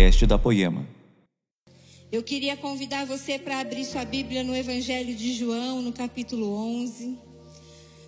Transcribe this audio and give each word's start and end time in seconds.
podcast 0.00 0.26
da 0.26 0.38
Poema. 0.38 0.86
Eu 2.10 2.22
queria 2.22 2.56
convidar 2.56 3.04
você 3.04 3.38
para 3.38 3.60
abrir 3.60 3.84
sua 3.84 4.02
Bíblia 4.02 4.42
no 4.42 4.56
Evangelho 4.56 5.14
de 5.14 5.34
João, 5.34 5.82
no 5.82 5.92
capítulo 5.92 6.54
11. 6.54 7.18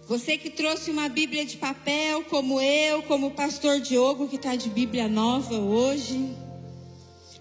Você 0.08 0.38
que 0.38 0.48
trouxe 0.48 0.90
uma 0.90 1.10
Bíblia 1.10 1.44
de 1.44 1.58
papel, 1.58 2.24
como 2.24 2.58
eu, 2.62 3.02
como 3.02 3.26
o 3.26 3.30
pastor 3.32 3.78
Diogo, 3.78 4.26
que 4.26 4.36
está 4.36 4.56
de 4.56 4.70
Bíblia 4.70 5.06
nova 5.06 5.54
hoje. 5.54 6.34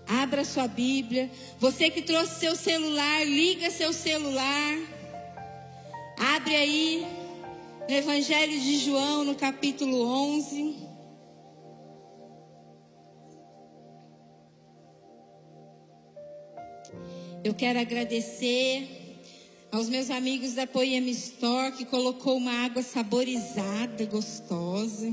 Abra 0.05 0.43
sua 0.43 0.67
Bíblia. 0.67 1.31
Você 1.57 1.89
que 1.89 2.01
trouxe 2.01 2.41
seu 2.41 2.53
celular, 2.53 3.25
liga 3.25 3.71
seu 3.71 3.93
celular. 3.93 4.77
Abre 6.17 6.55
aí 6.55 7.07
no 7.87 7.95
Evangelho 7.95 8.59
de 8.59 8.77
João, 8.79 9.23
no 9.23 9.33
capítulo 9.33 10.05
11. 10.05 10.90
Eu 17.43 17.55
quero 17.55 17.79
agradecer 17.79 18.87
aos 19.71 19.89
meus 19.89 20.11
amigos 20.11 20.53
da 20.53 20.67
Poema 20.67 21.09
Store 21.09 21.75
que 21.75 21.85
colocou 21.85 22.37
uma 22.37 22.65
água 22.65 22.83
saborizada, 22.83 24.05
gostosa. 24.05 25.11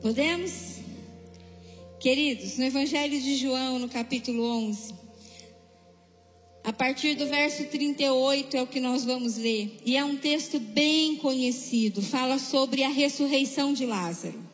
Podemos? 0.00 0.76
Queridos, 1.98 2.58
no 2.58 2.64
Evangelho 2.64 3.20
de 3.20 3.34
João, 3.34 3.80
no 3.80 3.88
capítulo 3.88 4.44
11, 4.44 4.94
a 6.62 6.72
partir 6.72 7.16
do 7.16 7.26
verso 7.26 7.64
38 7.64 8.56
é 8.56 8.62
o 8.62 8.68
que 8.68 8.78
nós 8.78 9.04
vamos 9.04 9.36
ler. 9.36 9.80
E 9.84 9.96
é 9.96 10.04
um 10.04 10.16
texto 10.16 10.60
bem 10.60 11.16
conhecido, 11.16 12.00
fala 12.00 12.38
sobre 12.38 12.84
a 12.84 12.88
ressurreição 12.88 13.72
de 13.72 13.84
Lázaro. 13.84 14.45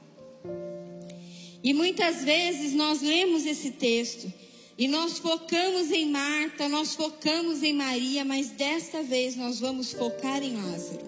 E 1.63 1.73
muitas 1.73 2.25
vezes 2.25 2.75
nós 2.75 3.01
lemos 3.01 3.47
esse 3.47 3.71
texto 3.73 4.33
e 4.77 4.89
nós 4.89 5.19
focamos 5.19 5.93
em 5.93 6.09
Marta, 6.09 6.69
nós 6.69 6.95
focamos 6.95 7.63
em 7.63 7.73
Maria, 7.73 8.25
mas 8.25 8.49
desta 8.51 9.03
vez 9.03 9.37
nós 9.37 9.61
vamos 9.61 9.93
focar 9.93 10.43
em 10.43 10.57
Lázaro. 10.57 11.07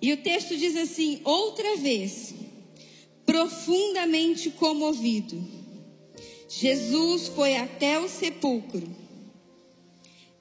E 0.00 0.12
o 0.12 0.16
texto 0.16 0.56
diz 0.56 0.76
assim: 0.76 1.20
outra 1.24 1.76
vez, 1.76 2.34
profundamente 3.26 4.50
comovido, 4.50 5.42
Jesus 6.48 7.28
foi 7.28 7.56
até 7.56 7.98
o 7.98 8.08
sepulcro. 8.08 9.02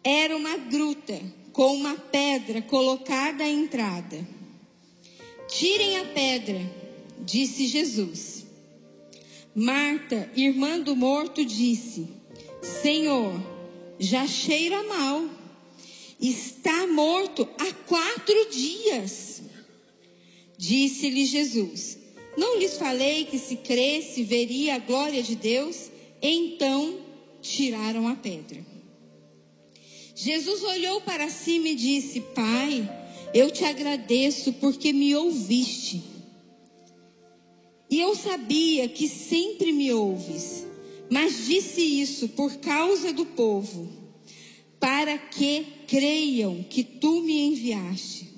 Era 0.04 0.36
uma 0.36 0.58
gruta 0.58 1.20
com 1.54 1.76
uma 1.76 1.96
pedra 1.96 2.62
colocada 2.62 3.44
à 3.44 3.48
entrada. 3.48 4.28
Tirem 5.48 5.98
a 5.98 6.06
pedra 6.06 6.81
disse 7.22 7.68
Jesus. 7.68 8.46
Marta, 9.54 10.32
irmã 10.36 10.80
do 10.80 10.96
morto, 10.96 11.44
disse: 11.46 12.08
Senhor, 12.62 13.34
já 14.00 14.28
cheira 14.28 14.84
mal. 14.84 15.30
Está 16.20 16.86
morto 16.88 17.48
há 17.58 17.74
quatro 17.88 18.50
dias. 18.52 19.42
Disse-lhe 20.58 21.26
Jesus: 21.26 21.98
Não 22.38 22.60
lhes 22.60 22.78
falei 22.78 23.26
que 23.26 23.40
se 23.40 23.58
cresce 23.58 24.24
veria 24.24 24.76
a 24.76 24.80
glória 24.80 25.22
de 25.22 25.36
Deus? 25.36 25.90
Então 26.22 27.00
tiraram 27.42 28.08
a 28.08 28.16
pedra. 28.16 28.64
Jesus 30.16 30.62
olhou 30.62 31.02
para 31.02 31.30
cima 31.30 31.70
e 31.70 31.76
disse: 31.76 32.22
Pai, 32.22 32.88
eu 33.34 33.50
te 33.50 33.66
agradeço 33.66 34.54
porque 34.54 34.94
me 34.94 35.16
ouviste. 35.16 36.11
E 37.92 38.00
eu 38.00 38.16
sabia 38.16 38.88
que 38.88 39.09
sempre 39.09 39.74
me 39.74 39.91
ouves, 39.91 40.66
mas 41.09 41.46
disse 41.46 41.81
isso 41.81 42.29
por 42.29 42.56
causa 42.56 43.12
do 43.12 43.25
povo, 43.25 43.90
para 44.79 45.18
que 45.18 45.66
creiam 45.90 46.63
que 46.69 46.85
tu 46.85 47.22
me 47.22 47.47
enviaste. 47.47 48.30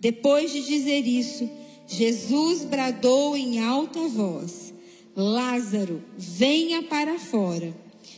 Depois 0.00 0.50
de 0.52 0.62
dizer 0.62 1.06
isso, 1.06 1.46
Jesus 1.86 2.64
bradou 2.64 3.36
em 3.36 3.60
alta 3.60 4.08
voz: 4.08 4.72
Lázaro, 5.14 6.02
venha 6.16 6.82
para 6.82 7.18
fora. 7.18 7.76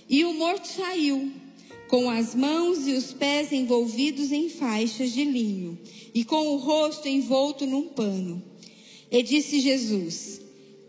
E 0.09 0.25
o 0.25 0.34
morto 0.34 0.69
saiu, 0.69 1.32
com 1.88 2.09
as 2.09 2.32
mãos 2.32 2.87
e 2.87 2.93
os 2.93 3.12
pés 3.12 3.50
envolvidos 3.50 4.31
em 4.31 4.48
faixas 4.48 5.10
de 5.10 5.25
linho, 5.25 5.76
e 6.14 6.25
com 6.25 6.47
o 6.47 6.59
rosto 6.59 7.09
envolto 7.09 7.66
num 7.66 7.88
pano. 7.88 8.41
E 9.10 9.20
disse 9.20 9.59
Jesus: 9.59 10.44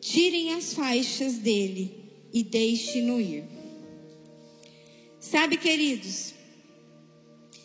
tirem 0.06 0.54
as 0.54 0.74
faixas 0.74 1.40
dele 1.40 1.92
e 2.32 2.44
deixe-no 2.44 3.20
ir. 3.20 3.44
Sabe, 5.20 5.58
queridos, 5.58 6.34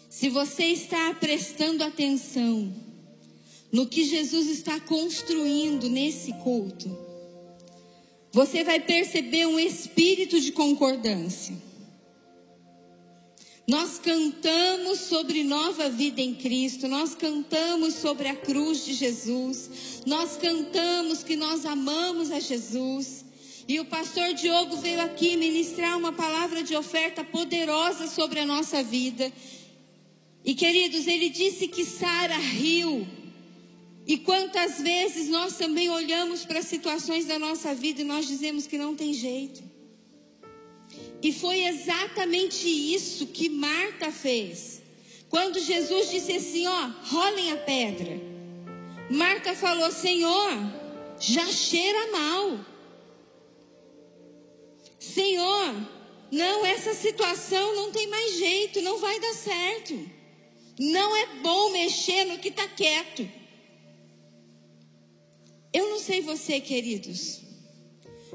se 0.09 0.31
você 0.31 0.65
está 0.65 1.13
prestando 1.15 1.85
atenção 1.85 2.73
no 3.71 3.87
que 3.87 4.05
Jesus 4.05 4.49
está 4.49 4.81
construindo 4.81 5.89
nesse 5.91 6.33
culto, 6.43 6.97
você 8.33 8.65
vai 8.65 8.81
perceber 8.81 9.47
um 9.47 9.59
espírito 9.59 10.41
de 10.41 10.53
concordância. 10.53 11.55
Nós 13.71 14.01
cantamos 14.01 14.99
sobre 14.99 15.45
nova 15.45 15.89
vida 15.89 16.21
em 16.21 16.35
Cristo, 16.35 16.89
nós 16.89 17.15
cantamos 17.15 17.95
sobre 17.95 18.27
a 18.27 18.35
cruz 18.35 18.85
de 18.85 18.93
Jesus, 18.95 20.03
nós 20.05 20.37
cantamos 20.37 21.23
que 21.23 21.37
nós 21.37 21.65
amamos 21.65 22.33
a 22.33 22.41
Jesus. 22.41 23.25
E 23.69 23.79
o 23.79 23.85
pastor 23.85 24.35
Diogo 24.35 24.77
veio 24.79 25.01
aqui 25.01 25.37
ministrar 25.37 25.97
uma 25.97 26.13
palavra 26.13 26.65
de 26.65 26.75
oferta 26.75 27.23
poderosa 27.23 28.09
sobre 28.09 28.41
a 28.41 28.45
nossa 28.45 28.83
vida. 28.83 29.33
E 30.45 30.53
queridos, 30.53 31.07
ele 31.07 31.29
disse 31.29 31.69
que 31.69 31.85
Sara 31.85 32.39
riu. 32.39 33.07
E 34.05 34.19
quantas 34.19 34.81
vezes 34.81 35.29
nós 35.29 35.57
também 35.57 35.89
olhamos 35.89 36.45
para 36.45 36.61
situações 36.61 37.27
da 37.27 37.39
nossa 37.39 37.73
vida 37.73 38.01
e 38.01 38.05
nós 38.05 38.27
dizemos 38.27 38.67
que 38.67 38.77
não 38.77 38.97
tem 38.97 39.15
jeito. 39.15 39.70
E 41.23 41.33
foi 41.33 41.65
exatamente 41.65 42.67
isso 42.67 43.27
que 43.27 43.49
Marta 43.49 44.11
fez. 44.11 44.83
Quando 45.29 45.61
Jesus 45.61 46.11
disse 46.11 46.33
assim: 46.33 46.67
Ó, 46.67 46.91
rolem 47.05 47.53
a 47.53 47.57
pedra. 47.57 48.21
Marta 49.11 49.55
falou: 49.55 49.91
Senhor, 49.91 50.53
já 51.19 51.47
cheira 51.47 52.11
mal. 52.11 52.65
Senhor, 54.99 55.75
não, 56.31 56.65
essa 56.65 56.95
situação 56.95 57.75
não 57.75 57.91
tem 57.91 58.07
mais 58.07 58.39
jeito, 58.39 58.81
não 58.83 58.99
vai 58.99 59.19
dar 59.21 59.35
certo. 59.35 60.11
Não 60.79 61.17
é 61.17 61.27
bom 61.43 61.71
mexer 61.71 62.25
no 62.25 62.39
que 62.39 62.49
está 62.49 62.67
quieto. 62.67 63.29
Eu 65.73 65.91
não 65.91 65.99
sei 65.99 66.21
você, 66.21 66.61
queridos. 66.61 67.50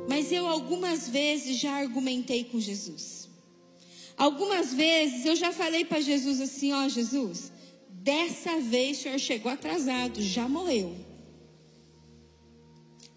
Mas 0.08 0.32
eu 0.32 0.48
algumas 0.48 1.08
vezes 1.08 1.58
já 1.58 1.74
argumentei 1.74 2.44
com 2.44 2.60
Jesus. 2.60 3.30
Algumas 4.18 4.74
vezes 4.74 5.26
eu 5.26 5.36
já 5.36 5.52
falei 5.52 5.86
para 5.86 6.02
Jesus 6.02 6.40
assim: 6.40 6.74
Ó, 6.74 6.88
Jesus, 6.88 7.52
dessa 7.90 8.60
vez 8.60 9.00
o 9.00 9.02
senhor 9.04 9.20
chegou 9.20 9.52
atrasado, 9.52 10.22
já 10.22 10.48
morreu. 10.48 10.96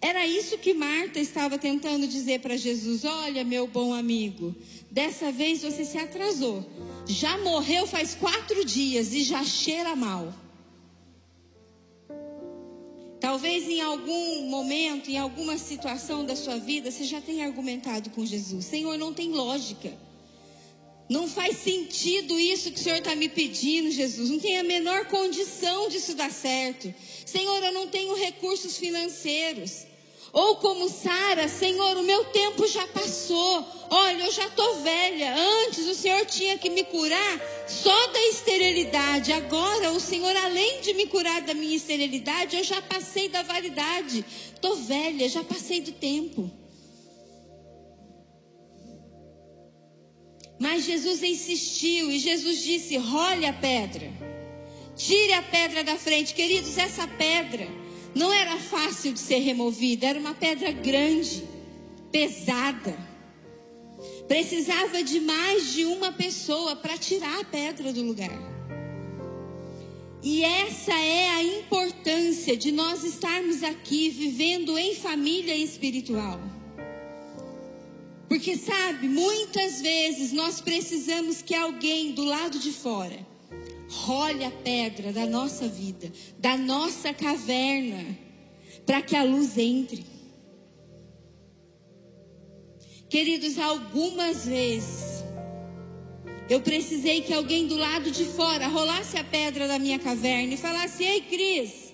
Era 0.01 0.25
isso 0.25 0.57
que 0.57 0.73
Marta 0.73 1.19
estava 1.19 1.57
tentando 1.57 2.07
dizer 2.07 2.39
para 2.39 2.57
Jesus: 2.57 3.03
Olha, 3.03 3.43
meu 3.43 3.67
bom 3.67 3.93
amigo, 3.93 4.55
dessa 4.89 5.31
vez 5.31 5.61
você 5.61 5.83
se 5.83 5.97
atrasou. 5.97 6.65
Já 7.05 7.37
morreu 7.39 7.85
faz 7.85 8.15
quatro 8.15 8.63
dias 8.63 9.13
e 9.13 9.23
já 9.23 9.43
cheira 9.43 9.95
mal. 9.95 10.33
Talvez 13.29 13.69
em 13.69 13.79
algum 13.79 14.49
momento, 14.49 15.11
em 15.11 15.19
alguma 15.19 15.55
situação 15.55 16.25
da 16.25 16.35
sua 16.35 16.57
vida, 16.57 16.89
você 16.89 17.03
já 17.03 17.21
tenha 17.21 17.45
argumentado 17.45 18.09
com 18.09 18.25
Jesus: 18.25 18.65
Senhor, 18.65 18.97
não 18.97 19.13
tem 19.13 19.29
lógica. 19.29 19.95
Não 21.07 21.27
faz 21.27 21.57
sentido 21.57 22.39
isso 22.39 22.71
que 22.71 22.79
o 22.79 22.81
Senhor 22.81 22.97
está 22.97 23.13
me 23.13 23.29
pedindo, 23.29 23.91
Jesus. 23.91 24.31
Não 24.31 24.39
tem 24.39 24.57
a 24.57 24.63
menor 24.63 25.05
condição 25.05 25.89
disso 25.89 26.15
dar 26.15 26.31
certo. 26.31 26.91
Senhor, 27.23 27.63
eu 27.63 27.71
não 27.71 27.87
tenho 27.87 28.15
recursos 28.15 28.77
financeiros. 28.77 29.85
Ou 30.31 30.57
como 30.57 30.89
Sara, 30.89 31.47
Senhor, 31.47 31.97
o 31.97 32.03
meu 32.03 32.25
tempo 32.25 32.67
já 32.67 32.85
passou. 32.87 33.65
Olha, 33.89 34.25
eu 34.25 34.31
já 34.31 34.45
estou 34.45 34.81
velha. 34.81 35.35
Antes 35.35 35.87
o 35.87 35.95
Senhor 35.95 36.23
tinha 36.25 36.57
que 36.57 36.69
me 36.69 36.83
curar 36.83 37.41
só 37.67 38.07
da 38.07 38.21
esterilidade. 38.27 39.33
Agora 39.33 39.91
o 39.91 39.99
Senhor, 39.99 40.35
além 40.35 40.81
de 40.81 40.93
me 40.93 41.07
curar 41.07 41.41
da 41.41 41.53
minha 41.53 41.75
esterilidade, 41.75 42.57
eu 42.57 42.63
já 42.63 42.81
passei 42.81 43.27
da 43.27 43.41
validade. 43.41 44.23
Estou 44.53 44.75
velha, 44.75 45.27
já 45.27 45.43
passei 45.43 45.81
do 45.81 45.91
tempo. 45.93 46.51
Mas 50.59 50.85
Jesus 50.85 51.23
insistiu 51.23 52.11
e 52.11 52.19
Jesus 52.19 52.61
disse: 52.61 52.97
role 52.97 53.45
a 53.47 53.53
pedra. 53.53 54.11
Tire 54.95 55.33
a 55.33 55.41
pedra 55.41 55.83
da 55.83 55.97
frente. 55.97 56.35
Queridos, 56.35 56.77
essa 56.77 57.07
pedra 57.07 57.67
não 58.15 58.33
era 58.33 58.57
fácil 58.57 59.13
de 59.13 59.19
ser 59.19 59.39
removida, 59.39 60.07
era 60.07 60.19
uma 60.19 60.33
pedra 60.33 60.71
grande, 60.71 61.43
pesada. 62.11 62.97
Precisava 64.27 65.03
de 65.03 65.19
mais 65.19 65.73
de 65.73 65.85
uma 65.85 66.11
pessoa 66.11 66.75
para 66.75 66.97
tirar 66.97 67.39
a 67.39 67.45
pedra 67.45 67.91
do 67.91 68.03
lugar. 68.03 68.49
E 70.21 70.43
essa 70.43 70.93
é 70.93 71.29
a 71.29 71.43
importância 71.43 72.55
de 72.57 72.71
nós 72.71 73.03
estarmos 73.03 73.63
aqui 73.63 74.09
vivendo 74.09 74.77
em 74.77 74.93
família 74.95 75.55
espiritual. 75.55 76.39
Porque 78.27 78.57
sabe, 78.57 79.07
muitas 79.07 79.81
vezes 79.81 80.31
nós 80.33 80.61
precisamos 80.61 81.41
que 81.41 81.55
alguém 81.55 82.11
do 82.11 82.23
lado 82.23 82.59
de 82.59 82.71
fora 82.71 83.25
role 83.89 84.43
a 84.45 84.51
pedra 84.51 85.11
da 85.11 85.25
nossa 85.25 85.67
vida, 85.67 86.11
da 86.37 86.55
nossa 86.55 87.13
caverna, 87.13 88.17
para 88.85 89.01
que 89.01 89.15
a 89.15 89.23
luz 89.23 89.57
entre. 89.57 90.05
Queridos, 93.09 93.57
algumas 93.57 94.45
vezes 94.45 95.23
eu 96.47 96.61
precisei 96.61 97.21
que 97.21 97.33
alguém 97.33 97.67
do 97.67 97.75
lado 97.75 98.11
de 98.11 98.25
fora 98.25 98.67
rolasse 98.67 99.17
a 99.17 99.23
pedra 99.23 99.67
da 99.67 99.79
minha 99.79 99.97
caverna 99.97 100.53
e 100.53 100.57
falasse: 100.57 101.03
Ei, 101.03 101.21
Cris, 101.21 101.93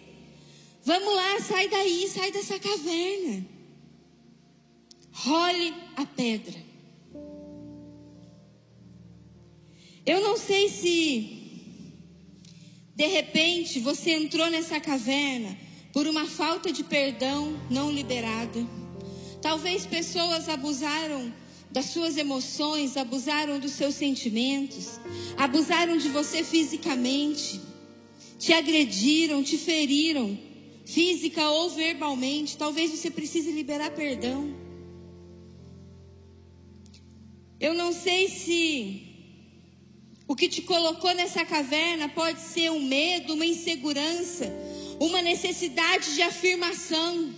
vamos 0.83 1.13
lá, 1.13 1.39
sai 1.39 1.69
daí, 1.69 2.07
sai 2.09 2.31
dessa 2.31 2.59
caverna. 2.59 3.45
Role 5.11 5.73
a 5.95 6.05
pedra. 6.05 6.65
Eu 10.05 10.21
não 10.21 10.37
sei 10.37 10.69
se 10.69 11.34
de 12.95 13.07
repente 13.07 13.79
você 13.79 14.11
entrou 14.11 14.49
nessa 14.49 14.79
caverna 14.79 15.57
por 15.91 16.07
uma 16.07 16.25
falta 16.25 16.71
de 16.71 16.83
perdão 16.83 17.59
não 17.69 17.91
liberada. 17.91 18.65
Talvez 19.41 19.85
pessoas 19.85 20.47
abusaram 20.47 21.31
das 21.69 21.87
suas 21.87 22.15
emoções, 22.15 22.95
abusaram 22.95 23.59
dos 23.59 23.71
seus 23.71 23.95
sentimentos, 23.95 24.99
abusaram 25.35 25.97
de 25.97 26.07
você 26.07 26.41
fisicamente, 26.41 27.59
te 28.39 28.53
agrediram, 28.53 29.43
te 29.43 29.57
feriram, 29.57 30.39
física 30.85 31.49
ou 31.49 31.69
verbalmente. 31.69 32.57
Talvez 32.57 32.91
você 32.91 33.11
precise 33.11 33.51
liberar 33.51 33.91
perdão. 33.91 34.55
Eu 37.59 37.73
não 37.73 37.91
sei 37.91 38.29
se 38.29 39.04
o 40.27 40.35
que 40.35 40.47
te 40.49 40.61
colocou 40.61 41.13
nessa 41.13 41.45
caverna 41.45 42.09
pode 42.09 42.39
ser 42.39 42.71
um 42.71 42.81
medo, 42.81 43.33
uma 43.33 43.45
insegurança, 43.45 44.51
uma 44.99 45.21
necessidade 45.21 46.15
de 46.15 46.21
afirmação. 46.21 47.33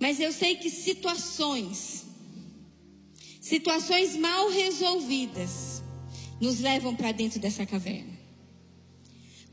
Mas 0.00 0.18
eu 0.20 0.32
sei 0.32 0.56
que 0.56 0.68
situações, 0.68 2.04
situações 3.40 4.16
mal 4.16 4.50
resolvidas, 4.50 5.82
nos 6.40 6.60
levam 6.60 6.94
para 6.94 7.12
dentro 7.12 7.38
dessa 7.38 7.64
caverna. 7.64 8.16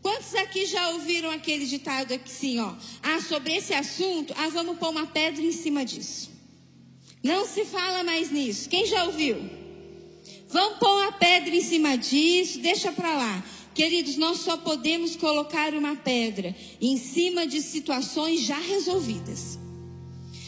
Quantos 0.02 0.36
aqui 0.36 0.66
já 0.66 0.90
ouviram 0.90 1.30
aquele 1.30 1.66
ditado 1.66 2.14
aqui 2.14 2.30
assim, 2.30 2.60
ó? 2.60 2.76
Ah, 3.02 3.22
sobre 3.22 3.56
esse 3.56 3.74
assunto, 3.74 4.34
ah, 4.36 4.50
vamos 4.50 4.78
pôr 4.78 4.90
uma 4.90 5.08
pedra 5.08 5.42
em 5.42 5.52
cima 5.54 5.86
disso. 5.86 6.30
Não 7.24 7.48
se 7.48 7.64
fala 7.64 8.04
mais 8.04 8.30
nisso. 8.30 8.68
Quem 8.68 8.86
já 8.86 9.06
ouviu? 9.06 9.63
Vamos 10.54 10.78
pôr 10.78 11.02
uma 11.02 11.12
pedra 11.12 11.56
em 11.56 11.62
cima 11.62 11.98
disso, 11.98 12.60
deixa 12.60 12.92
para 12.92 13.12
lá. 13.18 13.44
Queridos, 13.74 14.18
nós 14.18 14.38
só 14.38 14.56
podemos 14.56 15.16
colocar 15.16 15.74
uma 15.74 15.96
pedra 15.96 16.56
em 16.80 16.96
cima 16.96 17.48
de 17.48 17.60
situações 17.60 18.42
já 18.42 18.60
resolvidas. 18.60 19.58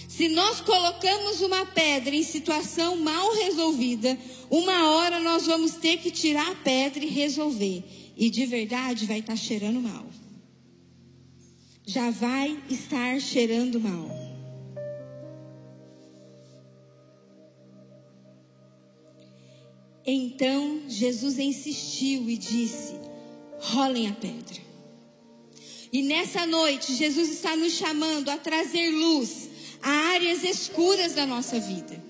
Se 0.07 0.27
nós 0.29 0.61
colocamos 0.61 1.41
uma 1.41 1.65
pedra 1.65 2.15
em 2.15 2.21
situação 2.21 2.97
mal 2.97 3.33
resolvida, 3.33 4.15
uma 4.49 4.91
hora 4.91 5.19
nós 5.19 5.47
vamos 5.47 5.73
ter 5.73 5.97
que 5.97 6.11
tirar 6.11 6.51
a 6.51 6.55
pedra 6.55 7.03
e 7.03 7.09
resolver. 7.09 7.83
E 8.15 8.29
de 8.29 8.45
verdade 8.45 9.07
vai 9.07 9.19
estar 9.19 9.35
cheirando 9.35 9.81
mal. 9.81 10.05
Já 11.83 12.11
vai 12.11 12.57
estar 12.69 13.19
cheirando 13.19 13.79
mal. 13.79 14.25
Então 20.05 20.83
Jesus 20.87 21.39
insistiu 21.39 22.29
e 22.29 22.37
disse: 22.37 22.93
rolem 23.59 24.07
a 24.07 24.13
pedra. 24.13 24.63
E 25.91 26.01
nessa 26.01 26.45
noite, 26.45 26.93
Jesus 26.93 27.29
está 27.29 27.55
nos 27.55 27.73
chamando 27.73 28.29
a 28.29 28.37
trazer 28.37 28.89
luz 28.89 29.49
a 29.81 29.89
áreas 29.89 30.43
escuras 30.43 31.13
da 31.13 31.25
nossa 31.25 31.59
vida. 31.59 32.03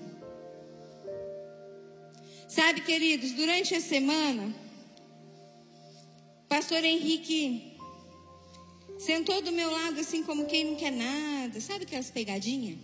Sabe, 2.48 2.80
queridos, 2.80 3.32
durante 3.32 3.74
a 3.74 3.80
semana, 3.80 4.54
Pastor 6.48 6.82
Henrique 6.82 7.76
sentou 8.98 9.42
do 9.42 9.52
meu 9.52 9.70
lado 9.70 10.00
assim 10.00 10.22
como 10.22 10.46
quem 10.46 10.64
não 10.64 10.76
quer 10.76 10.92
nada. 10.92 11.60
Sabe 11.60 11.84
aquelas 11.84 12.10
pegadinhas? 12.10 12.78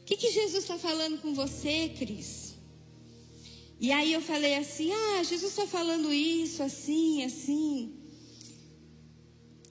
O 0.00 0.04
que, 0.04 0.16
que 0.16 0.32
Jesus 0.32 0.64
está 0.64 0.78
falando 0.78 1.20
com 1.20 1.34
você, 1.34 1.90
Cris? 1.96 2.49
E 3.80 3.90
aí 3.90 4.12
eu 4.12 4.20
falei 4.20 4.56
assim: 4.56 4.92
ah, 4.92 5.22
Jesus 5.24 5.52
está 5.52 5.66
falando 5.66 6.12
isso, 6.12 6.62
assim, 6.62 7.24
assim. 7.24 7.94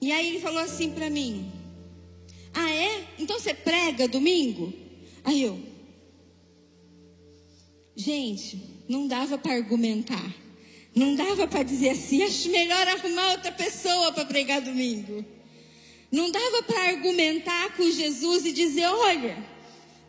E 0.02 0.10
aí 0.10 0.28
ele 0.28 0.40
falou 0.40 0.58
assim 0.58 0.90
para 0.90 1.08
mim: 1.08 1.50
ah, 2.52 2.70
é? 2.70 3.06
Então 3.18 3.38
você 3.38 3.54
prega 3.54 4.08
domingo? 4.08 4.72
Aí 5.22 5.42
eu, 5.42 5.58
gente, 7.94 8.60
não 8.88 9.06
dava 9.06 9.38
para 9.38 9.54
argumentar. 9.54 10.34
Não 10.92 11.14
dava 11.14 11.46
para 11.46 11.62
dizer 11.62 11.90
assim, 11.90 12.22
acho 12.24 12.50
melhor 12.50 12.88
arrumar 12.88 13.32
outra 13.32 13.52
pessoa 13.52 14.12
para 14.12 14.24
pregar 14.24 14.60
domingo. 14.60 15.24
Não 16.10 16.32
dava 16.32 16.64
para 16.64 16.88
argumentar 16.88 17.76
com 17.76 17.88
Jesus 17.88 18.44
e 18.44 18.50
dizer, 18.50 18.86
olha, 18.86 19.38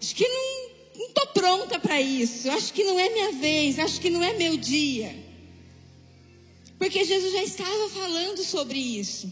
acho 0.01 0.15
que 0.15 0.27
não, 0.27 0.60
não 1.01 1.07
estou 1.07 1.27
pronta 1.27 1.79
para 1.79 1.99
isso, 1.99 2.49
acho 2.51 2.71
que 2.73 2.83
não 2.83 2.99
é 2.99 3.09
minha 3.09 3.31
vez, 3.33 3.79
acho 3.79 3.99
que 3.99 4.09
não 4.09 4.23
é 4.23 4.33
meu 4.33 4.55
dia. 4.55 5.15
Porque 6.77 7.03
Jesus 7.03 7.33
já 7.33 7.43
estava 7.43 7.89
falando 7.89 8.43
sobre 8.43 8.77
isso. 8.77 9.31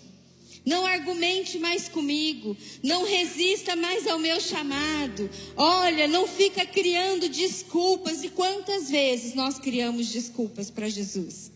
Não 0.65 0.85
argumente 0.85 1.57
mais 1.57 1.87
comigo, 1.87 2.55
não 2.83 3.05
resista 3.05 3.75
mais 3.75 4.05
ao 4.05 4.19
meu 4.19 4.39
chamado. 4.39 5.29
Olha, 5.55 6.07
não 6.07 6.27
fica 6.27 6.65
criando 6.65 7.29
desculpas. 7.29 8.23
E 8.23 8.29
quantas 8.29 8.89
vezes 8.89 9.33
nós 9.33 9.57
criamos 9.57 10.07
desculpas 10.09 10.69
para 10.69 10.89
Jesus 10.89 11.51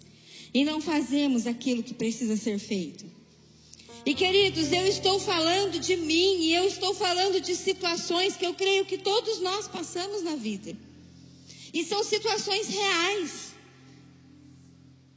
e 0.53 0.63
não 0.63 0.79
fazemos 0.79 1.45
aquilo 1.45 1.83
que 1.83 1.93
precisa 1.93 2.37
ser 2.37 2.57
feito? 2.57 3.05
E 4.05 4.13
queridos, 4.13 4.71
eu 4.71 4.85
estou 4.85 5.17
falando 5.17 5.79
de 5.79 5.95
mim 5.95 6.41
e 6.41 6.53
eu 6.53 6.67
estou 6.67 6.93
falando 6.93 7.39
de 7.39 7.55
situações 7.55 8.35
que 8.35 8.45
eu 8.45 8.53
creio 8.53 8.85
que 8.85 8.97
todos 8.97 9.39
nós 9.39 9.67
passamos 9.67 10.21
na 10.23 10.35
vida. 10.35 10.75
E 11.73 11.85
são 11.85 12.03
situações 12.03 12.67
reais. 12.67 13.53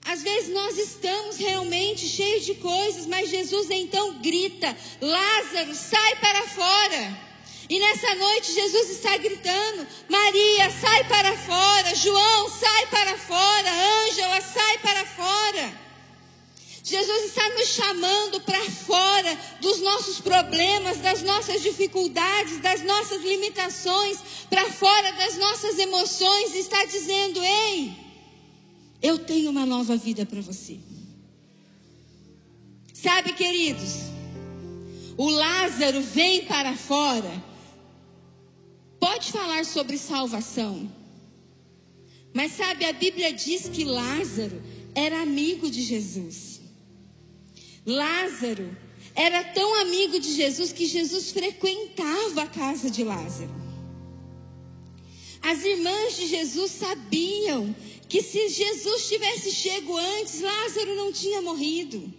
Às 0.05 0.23
vezes 0.23 0.55
nós 0.55 0.79
estamos 0.79 1.37
realmente 1.37 2.07
cheios 2.07 2.47
de 2.47 2.55
coisas, 2.55 3.07
mas 3.07 3.29
Jesus 3.29 3.69
então 3.71 4.21
grita: 4.21 4.77
Lázaro, 5.01 5.75
sai 5.75 6.17
para 6.17 6.47
fora. 6.47 7.27
E 7.69 7.81
nessa 7.81 8.15
noite 8.15 8.53
Jesus 8.53 8.91
está 8.91 9.17
gritando: 9.17 9.85
Maria, 10.09 10.71
sai 10.71 11.09
para 11.09 11.37
fora. 11.37 11.95
João, 11.97 12.49
sai 12.51 12.87
para 12.87 13.19
fora. 13.19 13.71
Ângela, 14.05 14.41
sai 14.43 14.79
para 14.79 15.05
fora. 15.07 15.87
Jesus 16.87 17.25
está 17.25 17.49
nos 17.49 17.67
chamando 17.67 18.41
para 18.43 18.71
fora 18.71 19.37
dos 19.61 19.81
nossos 19.81 20.21
problemas, 20.21 20.99
das 20.99 21.21
nossas 21.21 21.61
dificuldades, 21.61 22.61
das 22.61 22.81
nossas 22.85 23.25
limitações, 23.25 24.19
para 24.49 24.71
fora 24.71 25.11
das 25.15 25.37
nossas 25.37 25.81
emoções, 25.81 26.55
está 26.55 26.85
dizendo: 26.85 27.43
Ei, 27.43 27.93
eu 29.03 29.19
tenho 29.19 29.51
uma 29.51 29.67
nova 29.67 29.97
vida 29.97 30.25
para 30.25 30.41
você. 30.41 30.79
Sabe, 32.95 33.33
queridos, 33.33 33.95
o 35.17 35.29
Lázaro 35.29 36.01
vem 36.01 36.45
para 36.45 36.77
fora, 36.77 37.45
pode 39.01 39.33
falar 39.33 39.65
sobre 39.65 39.99
salvação, 39.99 40.89
mas 42.33 42.53
sabe, 42.53 42.85
a 42.85 42.93
Bíblia 42.93 43.33
diz 43.33 43.69
que 43.69 43.85
Lázaro 43.85 44.63
era 44.95 45.21
amigo 45.21 45.69
de 45.69 45.83
Jesus. 45.83 46.56
Lázaro 47.87 48.77
era 49.15 49.45
tão 49.45 49.81
amigo 49.81 50.19
de 50.19 50.35
Jesus 50.35 50.73
que 50.73 50.85
Jesus 50.85 51.31
frequentava 51.31 52.43
a 52.43 52.47
casa 52.47 52.91
de 52.91 53.05
Lázaro. 53.05 53.55
As 55.41 55.65
irmãs 55.65 56.17
de 56.17 56.27
Jesus 56.27 56.73
sabiam 56.73 57.75
que 58.09 58.21
se 58.23 58.49
Jesus 58.49 59.09
tivesse 59.09 59.53
chego 59.53 59.97
antes, 59.97 60.41
Lázaro 60.41 60.97
não 60.97 61.13
tinha 61.13 61.41
morrido. 61.41 62.13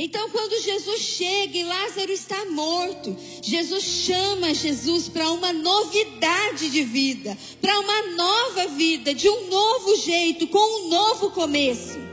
Então, 0.00 0.30
quando 0.30 0.62
Jesus 0.62 1.00
chega 1.00 1.58
e 1.58 1.64
Lázaro 1.64 2.12
está 2.12 2.44
morto, 2.44 3.16
Jesus 3.42 3.82
chama 3.82 4.54
Jesus 4.54 5.08
para 5.08 5.28
uma 5.32 5.52
novidade 5.52 6.70
de 6.70 6.84
vida, 6.84 7.36
para 7.60 7.80
uma 7.80 8.02
nova 8.14 8.68
vida, 8.68 9.12
de 9.12 9.28
um 9.28 9.48
novo 9.48 9.96
jeito, 9.96 10.46
com 10.46 10.84
um 10.84 10.88
novo 10.88 11.32
começo. 11.32 12.07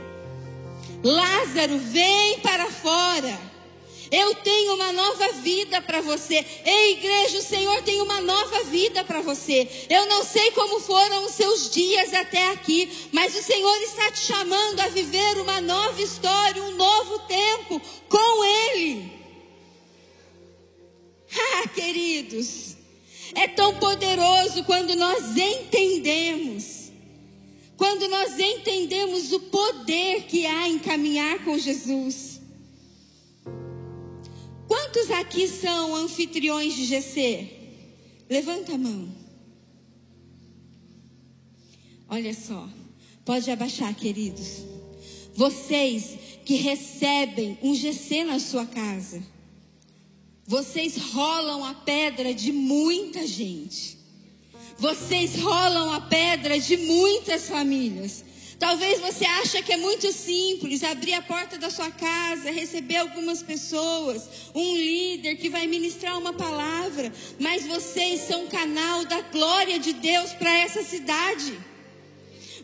Lázaro, 1.02 1.78
vem 1.78 2.40
para 2.40 2.70
fora. 2.70 3.56
Eu 4.10 4.34
tenho 4.36 4.74
uma 4.74 4.92
nova 4.92 5.32
vida 5.32 5.82
para 5.82 6.00
você. 6.00 6.44
Ei, 6.64 6.92
igreja, 6.92 7.38
o 7.38 7.42
Senhor 7.42 7.82
tem 7.82 8.00
uma 8.00 8.20
nova 8.20 8.64
vida 8.64 9.02
para 9.04 9.20
você. 9.20 9.68
Eu 9.90 10.06
não 10.06 10.24
sei 10.24 10.52
como 10.52 10.80
foram 10.80 11.24
os 11.24 11.32
seus 11.32 11.70
dias 11.70 12.14
até 12.14 12.52
aqui, 12.52 13.08
mas 13.12 13.34
o 13.34 13.42
Senhor 13.42 13.76
está 13.82 14.10
te 14.12 14.20
chamando 14.20 14.80
a 14.80 14.88
viver 14.88 15.40
uma 15.40 15.60
nova 15.60 16.00
história, 16.00 16.62
um 16.62 16.76
novo 16.76 17.18
tempo 17.20 17.80
com 18.08 18.44
Ele. 18.44 19.16
Ah, 21.38 21.68
queridos, 21.68 22.76
é 23.34 23.46
tão 23.48 23.74
poderoso 23.74 24.64
quando 24.64 24.94
nós 24.94 25.36
entendemos. 25.36 26.75
Quando 27.76 28.08
nós 28.08 28.38
entendemos 28.38 29.32
o 29.32 29.40
poder 29.40 30.22
que 30.22 30.46
há 30.46 30.68
em 30.68 30.78
caminhar 30.78 31.44
com 31.44 31.58
Jesus. 31.58 32.40
Quantos 34.66 35.10
aqui 35.10 35.46
são 35.46 35.94
anfitriões 35.94 36.74
de 36.74 36.86
GC? 36.86 37.50
Levanta 38.28 38.74
a 38.74 38.78
mão. 38.78 39.08
Olha 42.08 42.32
só, 42.32 42.68
pode 43.24 43.50
abaixar, 43.50 43.94
queridos. 43.94 44.64
Vocês 45.34 46.18
que 46.44 46.54
recebem 46.54 47.58
um 47.62 47.74
GC 47.74 48.24
na 48.24 48.38
sua 48.38 48.64
casa, 48.64 49.22
vocês 50.46 50.96
rolam 50.96 51.64
a 51.64 51.74
pedra 51.74 52.32
de 52.32 52.52
muita 52.52 53.26
gente. 53.26 53.95
Vocês 54.78 55.36
rolam 55.36 55.92
a 55.92 56.00
pedra 56.02 56.58
de 56.58 56.76
muitas 56.76 57.48
famílias. 57.48 58.24
Talvez 58.58 59.00
você 59.00 59.24
ache 59.24 59.62
que 59.62 59.72
é 59.72 59.76
muito 59.76 60.10
simples 60.12 60.82
abrir 60.82 61.12
a 61.14 61.22
porta 61.22 61.58
da 61.58 61.70
sua 61.70 61.90
casa, 61.90 62.50
receber 62.50 62.96
algumas 62.96 63.42
pessoas, 63.42 64.50
um 64.54 64.76
líder 64.76 65.36
que 65.36 65.50
vai 65.50 65.66
ministrar 65.66 66.18
uma 66.18 66.32
palavra, 66.32 67.12
mas 67.38 67.66
vocês 67.66 68.20
são 68.22 68.46
canal 68.46 69.04
da 69.04 69.20
glória 69.22 69.78
de 69.78 69.92
Deus 69.92 70.32
para 70.32 70.58
essa 70.58 70.82
cidade. 70.82 71.58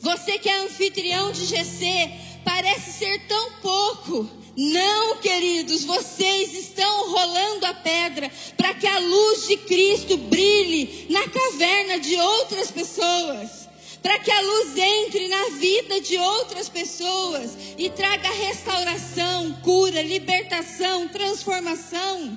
Você 0.00 0.38
que 0.38 0.48
é 0.48 0.56
anfitrião 0.60 1.30
de 1.30 1.44
GC, 1.44 2.10
parece 2.42 2.92
ser 2.92 3.26
tão 3.26 3.52
pouco. 3.60 4.41
Não, 4.56 5.16
queridos, 5.16 5.84
vocês 5.84 6.54
estão 6.54 7.10
rolando 7.10 7.66
a 7.66 7.74
pedra 7.74 8.30
para 8.56 8.74
que 8.74 8.86
a 8.86 8.98
luz 8.98 9.48
de 9.48 9.56
Cristo 9.56 10.16
brilhe 10.16 11.06
na 11.08 11.26
caverna 11.28 11.98
de 11.98 12.16
outras 12.16 12.70
pessoas 12.70 13.62
para 14.02 14.18
que 14.18 14.30
a 14.30 14.40
luz 14.40 14.76
entre 14.76 15.28
na 15.28 15.50
vida 15.50 16.00
de 16.00 16.18
outras 16.18 16.68
pessoas 16.68 17.56
e 17.78 17.88
traga 17.88 18.28
restauração, 18.30 19.52
cura, 19.62 20.02
libertação, 20.02 21.08
transformação. 21.08 22.36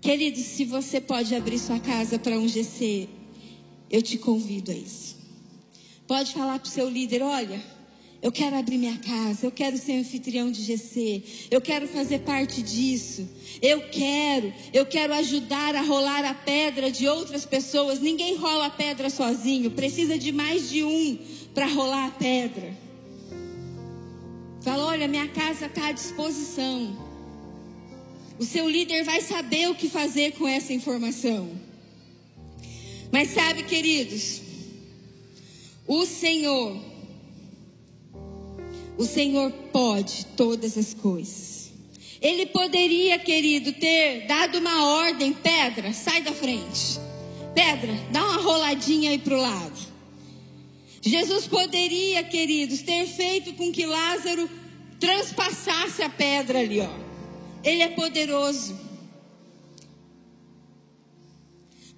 Queridos, 0.00 0.42
se 0.42 0.64
você 0.64 1.00
pode 1.00 1.32
abrir 1.32 1.60
sua 1.60 1.78
casa 1.78 2.18
para 2.18 2.36
um 2.36 2.48
GC, 2.48 3.08
eu 3.88 4.02
te 4.02 4.18
convido 4.18 4.72
a 4.72 4.74
isso. 4.74 5.16
Pode 6.08 6.32
falar 6.32 6.58
para 6.58 6.68
o 6.68 6.72
seu 6.72 6.90
líder: 6.90 7.22
olha, 7.22 7.62
eu 8.22 8.30
quero 8.30 8.54
abrir 8.54 8.78
minha 8.78 8.98
casa, 8.98 9.44
eu 9.44 9.50
quero 9.50 9.76
ser 9.76 9.94
anfitrião 9.94 10.48
de 10.48 10.62
GC, 10.62 11.48
eu 11.50 11.60
quero 11.60 11.88
fazer 11.88 12.20
parte 12.20 12.62
disso. 12.62 13.28
Eu 13.60 13.80
quero, 13.90 14.54
eu 14.72 14.86
quero 14.86 15.12
ajudar 15.14 15.74
a 15.74 15.82
rolar 15.82 16.24
a 16.24 16.32
pedra 16.32 16.88
de 16.90 17.08
outras 17.08 17.44
pessoas. 17.44 17.98
Ninguém 17.98 18.36
rola 18.36 18.66
a 18.66 18.70
pedra 18.70 19.10
sozinho, 19.10 19.72
precisa 19.72 20.16
de 20.16 20.30
mais 20.30 20.70
de 20.70 20.84
um 20.84 21.18
para 21.52 21.66
rolar 21.66 22.06
a 22.06 22.10
pedra. 22.12 22.72
Fala, 24.62 24.86
olha, 24.86 25.08
minha 25.08 25.26
casa 25.26 25.66
está 25.66 25.88
à 25.88 25.92
disposição. 25.92 26.96
O 28.38 28.44
seu 28.44 28.68
líder 28.68 29.02
vai 29.02 29.20
saber 29.20 29.68
o 29.68 29.74
que 29.74 29.88
fazer 29.88 30.34
com 30.34 30.46
essa 30.46 30.72
informação. 30.72 31.50
Mas 33.10 33.30
sabe, 33.30 33.64
queridos, 33.64 34.40
o 35.88 36.06
Senhor 36.06 36.91
o 38.96 39.04
Senhor 39.04 39.50
pode 39.72 40.26
todas 40.36 40.76
as 40.76 40.94
coisas. 40.94 41.72
Ele 42.20 42.46
poderia, 42.46 43.18
querido, 43.18 43.72
ter 43.72 44.26
dado 44.26 44.58
uma 44.58 44.86
ordem: 45.02 45.32
pedra, 45.32 45.92
sai 45.92 46.22
da 46.22 46.32
frente. 46.32 47.00
Pedra, 47.54 47.92
dá 48.10 48.24
uma 48.24 48.40
roladinha 48.40 49.10
aí 49.10 49.18
para 49.18 49.34
o 49.34 49.40
lado. 49.40 49.92
Jesus 51.02 51.48
poderia, 51.48 52.22
queridos, 52.22 52.80
ter 52.82 53.06
feito 53.06 53.52
com 53.54 53.72
que 53.72 53.84
Lázaro 53.84 54.48
transpassasse 55.00 56.00
a 56.02 56.08
pedra 56.08 56.60
ali, 56.60 56.80
ó. 56.80 56.88
Ele 57.64 57.82
é 57.82 57.88
poderoso. 57.88 58.78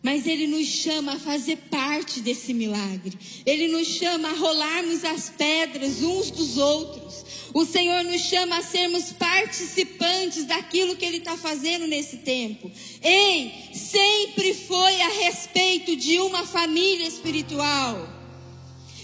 Mas 0.04 0.26
Ele 0.26 0.46
nos 0.46 0.66
chama 0.66 1.14
a 1.14 1.18
fazer 1.18 1.56
parte 1.70 2.20
desse 2.20 2.52
milagre. 2.52 3.18
Ele 3.46 3.68
nos 3.68 3.88
chama 3.88 4.28
a 4.28 4.34
rolarmos 4.34 5.02
as 5.02 5.30
pedras 5.30 6.02
uns 6.02 6.30
dos 6.30 6.58
outros. 6.58 7.24
O 7.54 7.64
Senhor 7.64 8.04
nos 8.04 8.20
chama 8.20 8.58
a 8.58 8.62
sermos 8.62 9.12
participantes 9.12 10.44
daquilo 10.44 10.94
que 10.94 11.06
Ele 11.06 11.16
está 11.16 11.38
fazendo 11.38 11.86
nesse 11.86 12.18
tempo. 12.18 12.70
Ei, 13.02 13.50
sempre 13.72 14.52
foi 14.52 15.00
a 15.00 15.08
respeito 15.08 15.96
de 15.96 16.20
uma 16.20 16.44
família 16.44 17.08
espiritual. 17.08 18.06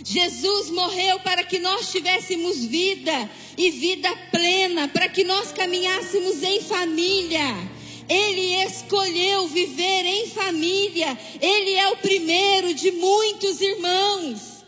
Jesus 0.04 0.69
morreu 0.69 1.19
para 1.21 1.45
que 1.45 1.59
nós 1.59 1.90
tivéssemos 1.90 2.62
vida 2.62 3.30
e 3.57 3.71
vida 3.71 4.14
plena, 4.30 4.87
para 4.87 5.09
que 5.09 5.25
nós 5.25 5.50
caminhássemos 5.50 6.42
em 6.42 6.61
família. 6.61 7.79
Ele 8.10 8.60
escolheu 8.64 9.46
viver 9.46 10.04
em 10.04 10.26
família. 10.26 11.16
Ele 11.40 11.74
é 11.74 11.90
o 11.90 11.96
primeiro 11.98 12.74
de 12.74 12.90
muitos 12.90 13.60
irmãos. 13.60 14.64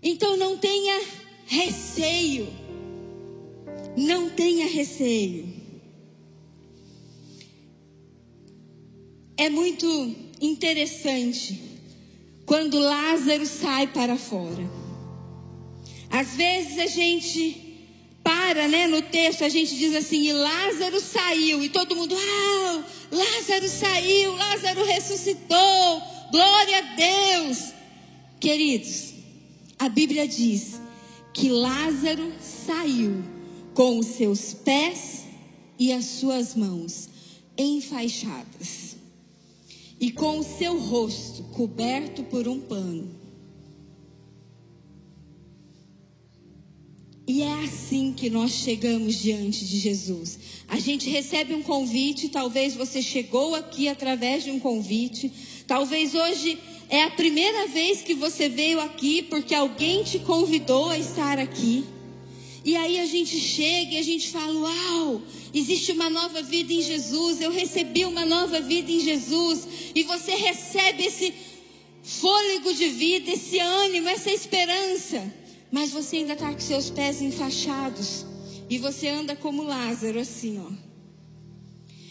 Então 0.00 0.36
não 0.36 0.56
tenha 0.56 1.02
receio. 1.46 2.46
Não 3.96 4.30
tenha 4.30 4.68
receio. 4.68 5.52
É 9.36 9.50
muito 9.50 10.14
interessante 10.40 11.60
quando 12.46 12.78
Lázaro 12.78 13.46
sai 13.46 13.88
para 13.88 14.16
fora. 14.16 14.70
Às 16.08 16.36
vezes 16.36 16.78
a 16.78 16.86
gente 16.86 17.65
para, 18.26 18.66
né, 18.66 18.88
no 18.88 19.00
texto 19.02 19.44
a 19.44 19.48
gente 19.48 19.76
diz 19.76 19.94
assim, 19.94 20.24
e 20.24 20.32
Lázaro 20.32 20.98
saiu, 20.98 21.62
e 21.62 21.68
todo 21.68 21.94
mundo, 21.94 22.16
ah, 22.18 22.84
Lázaro 23.12 23.68
saiu, 23.68 24.32
Lázaro 24.32 24.84
ressuscitou, 24.84 26.02
glória 26.32 26.78
a 26.78 26.96
Deus. 26.96 27.72
Queridos, 28.40 29.14
a 29.78 29.88
Bíblia 29.88 30.26
diz 30.26 30.80
que 31.32 31.50
Lázaro 31.50 32.32
saiu 32.40 33.22
com 33.74 33.96
os 34.00 34.06
seus 34.06 34.52
pés 34.54 35.22
e 35.78 35.92
as 35.92 36.04
suas 36.06 36.56
mãos 36.56 37.08
enfaixadas, 37.56 38.96
e 40.00 40.10
com 40.10 40.40
o 40.40 40.42
seu 40.42 40.76
rosto 40.80 41.44
coberto 41.52 42.24
por 42.24 42.48
um 42.48 42.58
pano. 42.58 43.15
E 47.28 47.42
é 47.42 47.64
assim 47.64 48.12
que 48.16 48.30
nós 48.30 48.52
chegamos 48.52 49.16
diante 49.16 49.64
de 49.64 49.80
Jesus. 49.80 50.38
A 50.68 50.78
gente 50.78 51.10
recebe 51.10 51.54
um 51.54 51.62
convite, 51.62 52.28
talvez 52.28 52.76
você 52.76 53.02
chegou 53.02 53.56
aqui 53.56 53.88
através 53.88 54.44
de 54.44 54.52
um 54.52 54.60
convite, 54.60 55.32
talvez 55.66 56.14
hoje 56.14 56.56
é 56.88 57.02
a 57.02 57.10
primeira 57.10 57.66
vez 57.66 58.00
que 58.00 58.14
você 58.14 58.48
veio 58.48 58.80
aqui 58.80 59.22
porque 59.24 59.56
alguém 59.56 60.04
te 60.04 60.20
convidou 60.20 60.88
a 60.88 60.98
estar 60.98 61.40
aqui. 61.40 61.84
E 62.64 62.76
aí 62.76 63.00
a 63.00 63.06
gente 63.06 63.40
chega 63.40 63.94
e 63.94 63.98
a 63.98 64.02
gente 64.02 64.28
fala: 64.28 64.60
Uau, 64.60 65.22
existe 65.52 65.90
uma 65.90 66.08
nova 66.08 66.42
vida 66.42 66.72
em 66.72 66.82
Jesus, 66.82 67.40
eu 67.40 67.50
recebi 67.50 68.04
uma 68.04 68.24
nova 68.24 68.60
vida 68.60 68.90
em 68.90 69.00
Jesus. 69.00 69.66
E 69.96 70.04
você 70.04 70.32
recebe 70.36 71.04
esse 71.04 71.34
fôlego 72.04 72.72
de 72.72 72.88
vida, 72.88 73.32
esse 73.32 73.58
ânimo, 73.58 74.08
essa 74.08 74.30
esperança 74.30 75.44
mas 75.70 75.90
você 75.90 76.16
ainda 76.18 76.34
está 76.34 76.52
com 76.52 76.60
seus 76.60 76.90
pés 76.90 77.20
enfaixados 77.20 78.24
e 78.68 78.78
você 78.78 79.08
anda 79.08 79.36
como 79.36 79.62
Lázaro, 79.62 80.18
assim, 80.18 80.58
ó. 80.58 80.86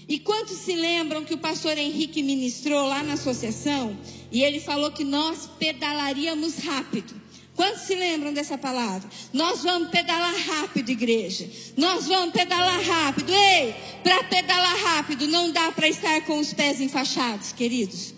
E 0.07 0.19
quantos 0.19 0.57
se 0.57 0.75
lembram 0.75 1.25
que 1.25 1.33
o 1.33 1.37
pastor 1.37 1.77
Henrique 1.77 2.21
ministrou 2.21 2.87
lá 2.87 3.01
na 3.01 3.13
associação 3.13 3.97
e 4.31 4.43
ele 4.43 4.59
falou 4.59 4.91
que 4.91 5.03
nós 5.03 5.49
pedalaríamos 5.57 6.57
rápido? 6.57 7.25
Quantos 7.55 7.83
se 7.83 7.95
lembram 7.95 8.33
dessa 8.33 8.57
palavra? 8.57 9.09
Nós 9.31 9.63
vamos 9.63 9.89
pedalar 9.89 10.35
rápido, 10.35 10.89
igreja. 10.89 11.49
Nós 11.77 12.05
vamos 12.05 12.33
pedalar 12.33 12.81
rápido. 12.81 13.31
Ei, 13.33 13.73
para 14.03 14.25
pedalar 14.25 14.77
rápido 14.77 15.25
não 15.27 15.51
dá 15.51 15.71
para 15.71 15.87
estar 15.87 16.21
com 16.25 16.37
os 16.37 16.53
pés 16.53 16.81
enfaixados, 16.81 17.53
queridos. 17.53 18.14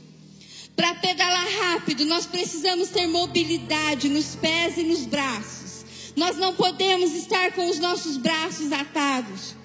Para 0.78 0.94
pedalar 0.94 1.48
rápido, 1.64 2.06
nós 2.06 2.28
precisamos 2.28 2.90
ter 2.90 3.08
mobilidade 3.08 4.08
nos 4.08 4.36
pés 4.36 4.78
e 4.78 4.84
nos 4.84 5.08
braços. 5.08 5.84
Nós 6.16 6.38
não 6.38 6.56
podemos 6.56 7.14
estar 7.14 7.52
com 7.54 7.68
os 7.68 7.80
nossos 7.80 8.16
braços 8.16 8.72
atados, 8.72 9.56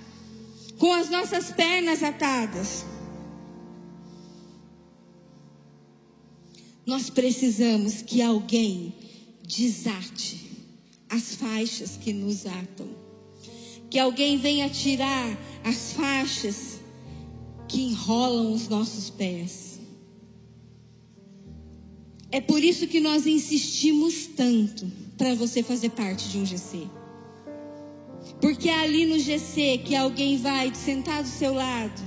com 0.78 0.90
as 0.92 1.11
nossas 1.11 1.52
pernas 1.52 2.02
atadas. 2.02 2.87
Nós 6.87 7.11
precisamos 7.11 8.00
que 8.00 8.23
alguém 8.23 8.95
desate 9.47 10.40
as 11.11 11.35
faixas 11.35 11.99
que 11.99 12.14
nos 12.14 12.47
atam. 12.47 12.88
Que 13.90 13.99
alguém 13.99 14.38
venha 14.38 14.71
tirar 14.71 15.38
as 15.62 15.92
faixas 15.92 16.81
que 17.69 17.83
enrolam 17.83 18.54
os 18.54 18.66
nossos 18.66 19.11
pés. 19.11 19.72
É 22.32 22.40
por 22.40 22.64
isso 22.64 22.86
que 22.86 22.98
nós 22.98 23.26
insistimos 23.26 24.26
tanto 24.26 24.90
para 25.18 25.34
você 25.34 25.62
fazer 25.62 25.90
parte 25.90 26.30
de 26.30 26.38
um 26.38 26.46
GC. 26.46 26.88
Porque 28.40 28.70
é 28.70 28.74
ali 28.80 29.04
no 29.04 29.18
GC 29.18 29.82
que 29.84 29.94
alguém 29.94 30.38
vai 30.38 30.74
sentar 30.74 31.22
do 31.22 31.28
seu 31.28 31.52
lado 31.52 32.02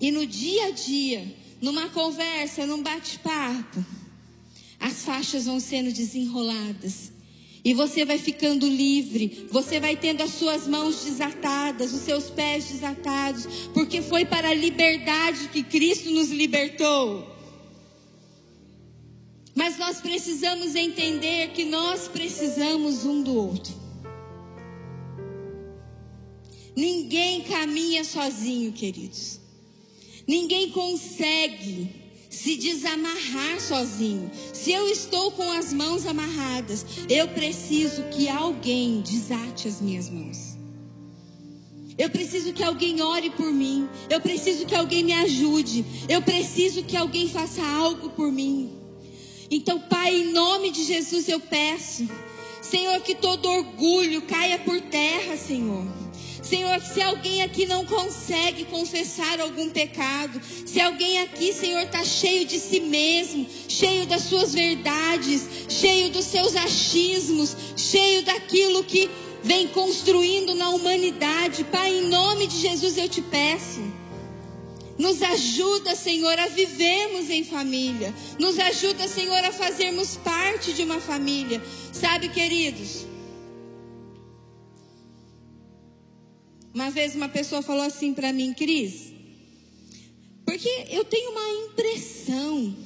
e 0.00 0.10
no 0.10 0.26
dia 0.26 0.66
a 0.66 0.70
dia, 0.72 1.24
numa 1.60 1.88
conversa, 1.88 2.66
num 2.66 2.82
bate-papo, 2.82 3.84
as 4.78 5.04
faixas 5.04 5.46
vão 5.46 5.58
sendo 5.58 5.92
desenroladas. 5.92 7.12
E 7.64 7.72
você 7.74 8.04
vai 8.04 8.18
ficando 8.18 8.68
livre, 8.68 9.46
você 9.50 9.80
vai 9.80 9.96
tendo 9.96 10.22
as 10.22 10.30
suas 10.32 10.68
mãos 10.68 11.04
desatadas, 11.04 11.92
os 11.92 12.02
seus 12.02 12.30
pés 12.30 12.66
desatados, 12.68 13.46
porque 13.74 14.02
foi 14.02 14.24
para 14.24 14.50
a 14.50 14.54
liberdade 14.54 15.48
que 15.48 15.62
Cristo 15.62 16.10
nos 16.10 16.30
libertou. 16.30 17.35
Mas 19.56 19.78
nós 19.78 20.02
precisamos 20.02 20.74
entender 20.74 21.52
que 21.52 21.64
nós 21.64 22.06
precisamos 22.08 23.06
um 23.06 23.22
do 23.22 23.34
outro. 23.34 23.74
Ninguém 26.76 27.40
caminha 27.40 28.04
sozinho, 28.04 28.70
queridos. 28.70 29.40
Ninguém 30.28 30.70
consegue 30.72 31.88
se 32.28 32.56
desamarrar 32.56 33.58
sozinho. 33.58 34.30
Se 34.52 34.72
eu 34.72 34.88
estou 34.88 35.30
com 35.30 35.50
as 35.50 35.72
mãos 35.72 36.04
amarradas, 36.04 36.84
eu 37.08 37.26
preciso 37.28 38.02
que 38.10 38.28
alguém 38.28 39.00
desate 39.00 39.68
as 39.68 39.80
minhas 39.80 40.10
mãos. 40.10 40.54
Eu 41.96 42.10
preciso 42.10 42.52
que 42.52 42.62
alguém 42.62 43.00
ore 43.00 43.30
por 43.30 43.50
mim. 43.50 43.88
Eu 44.10 44.20
preciso 44.20 44.66
que 44.66 44.74
alguém 44.74 45.02
me 45.02 45.14
ajude. 45.14 45.82
Eu 46.10 46.20
preciso 46.20 46.82
que 46.82 46.94
alguém 46.94 47.26
faça 47.26 47.62
algo 47.64 48.10
por 48.10 48.30
mim. 48.30 48.75
Então, 49.50 49.78
Pai, 49.80 50.14
em 50.14 50.32
nome 50.32 50.70
de 50.70 50.84
Jesus 50.84 51.28
eu 51.28 51.38
peço, 51.38 52.08
Senhor, 52.60 53.00
que 53.00 53.14
todo 53.14 53.48
orgulho 53.48 54.22
caia 54.22 54.58
por 54.58 54.80
terra, 54.80 55.36
Senhor. 55.36 55.84
Senhor, 56.42 56.80
se 56.80 57.02
alguém 57.02 57.42
aqui 57.42 57.66
não 57.66 57.84
consegue 57.84 58.64
confessar 58.66 59.40
algum 59.40 59.68
pecado, 59.68 60.40
se 60.64 60.80
alguém 60.80 61.18
aqui, 61.20 61.52
Senhor, 61.52 61.82
está 61.82 62.04
cheio 62.04 62.46
de 62.46 62.58
si 62.60 62.80
mesmo, 62.80 63.46
cheio 63.68 64.06
das 64.06 64.22
suas 64.22 64.54
verdades, 64.54 65.44
cheio 65.68 66.10
dos 66.10 66.24
seus 66.24 66.54
achismos, 66.54 67.56
cheio 67.76 68.22
daquilo 68.22 68.84
que 68.84 69.10
vem 69.42 69.66
construindo 69.68 70.54
na 70.54 70.70
humanidade, 70.70 71.64
Pai, 71.64 71.98
em 71.98 72.08
nome 72.08 72.46
de 72.46 72.58
Jesus 72.60 72.96
eu 72.96 73.08
te 73.08 73.22
peço. 73.22 73.80
Nos 74.98 75.22
ajuda, 75.22 75.94
Senhor, 75.94 76.38
a 76.38 76.48
vivermos 76.48 77.28
em 77.28 77.44
família. 77.44 78.14
Nos 78.38 78.58
ajuda, 78.58 79.06
Senhor, 79.06 79.44
a 79.44 79.52
fazermos 79.52 80.16
parte 80.16 80.72
de 80.72 80.82
uma 80.82 81.00
família. 81.00 81.62
Sabe, 81.92 82.28
queridos? 82.28 83.04
Uma 86.74 86.90
vez 86.90 87.14
uma 87.14 87.28
pessoa 87.28 87.62
falou 87.62 87.84
assim 87.84 88.12
para 88.12 88.32
mim, 88.32 88.52
Cris, 88.52 89.12
porque 90.44 90.86
eu 90.90 91.04
tenho 91.04 91.30
uma 91.30 91.66
impressão 91.66 92.76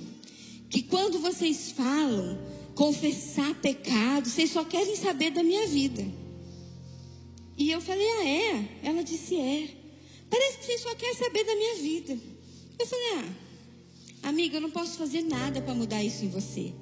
que 0.68 0.82
quando 0.82 1.18
vocês 1.18 1.72
falam 1.72 2.38
confessar 2.74 3.52
pecado, 3.56 4.28
vocês 4.28 4.50
só 4.50 4.64
querem 4.64 4.94
saber 4.94 5.30
da 5.30 5.42
minha 5.42 5.66
vida. 5.66 6.06
E 7.58 7.70
eu 7.70 7.80
falei, 7.80 8.06
ah, 8.06 8.28
é? 8.28 8.68
Ela 8.84 9.02
disse, 9.02 9.36
é. 9.36 9.79
Parece 10.30 10.58
que 10.58 10.64
vocês 10.66 10.80
só 10.82 10.94
querem 10.94 11.16
saber 11.16 11.44
da 11.44 11.56
minha 11.56 11.74
vida. 11.76 12.18
Eu 12.78 12.86
falei, 12.86 13.06
ah, 13.16 14.28
amiga, 14.28 14.56
eu 14.56 14.60
não 14.60 14.70
posso 14.70 14.96
fazer 14.96 15.22
nada 15.22 15.60
para 15.60 15.74
mudar 15.74 16.02
isso 16.02 16.24
em 16.24 16.28
você. 16.28 16.72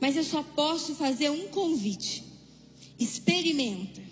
Mas 0.00 0.16
eu 0.16 0.24
só 0.24 0.42
posso 0.42 0.94
fazer 0.94 1.30
um 1.30 1.48
convite. 1.48 2.22
Experimenta. 2.98 4.02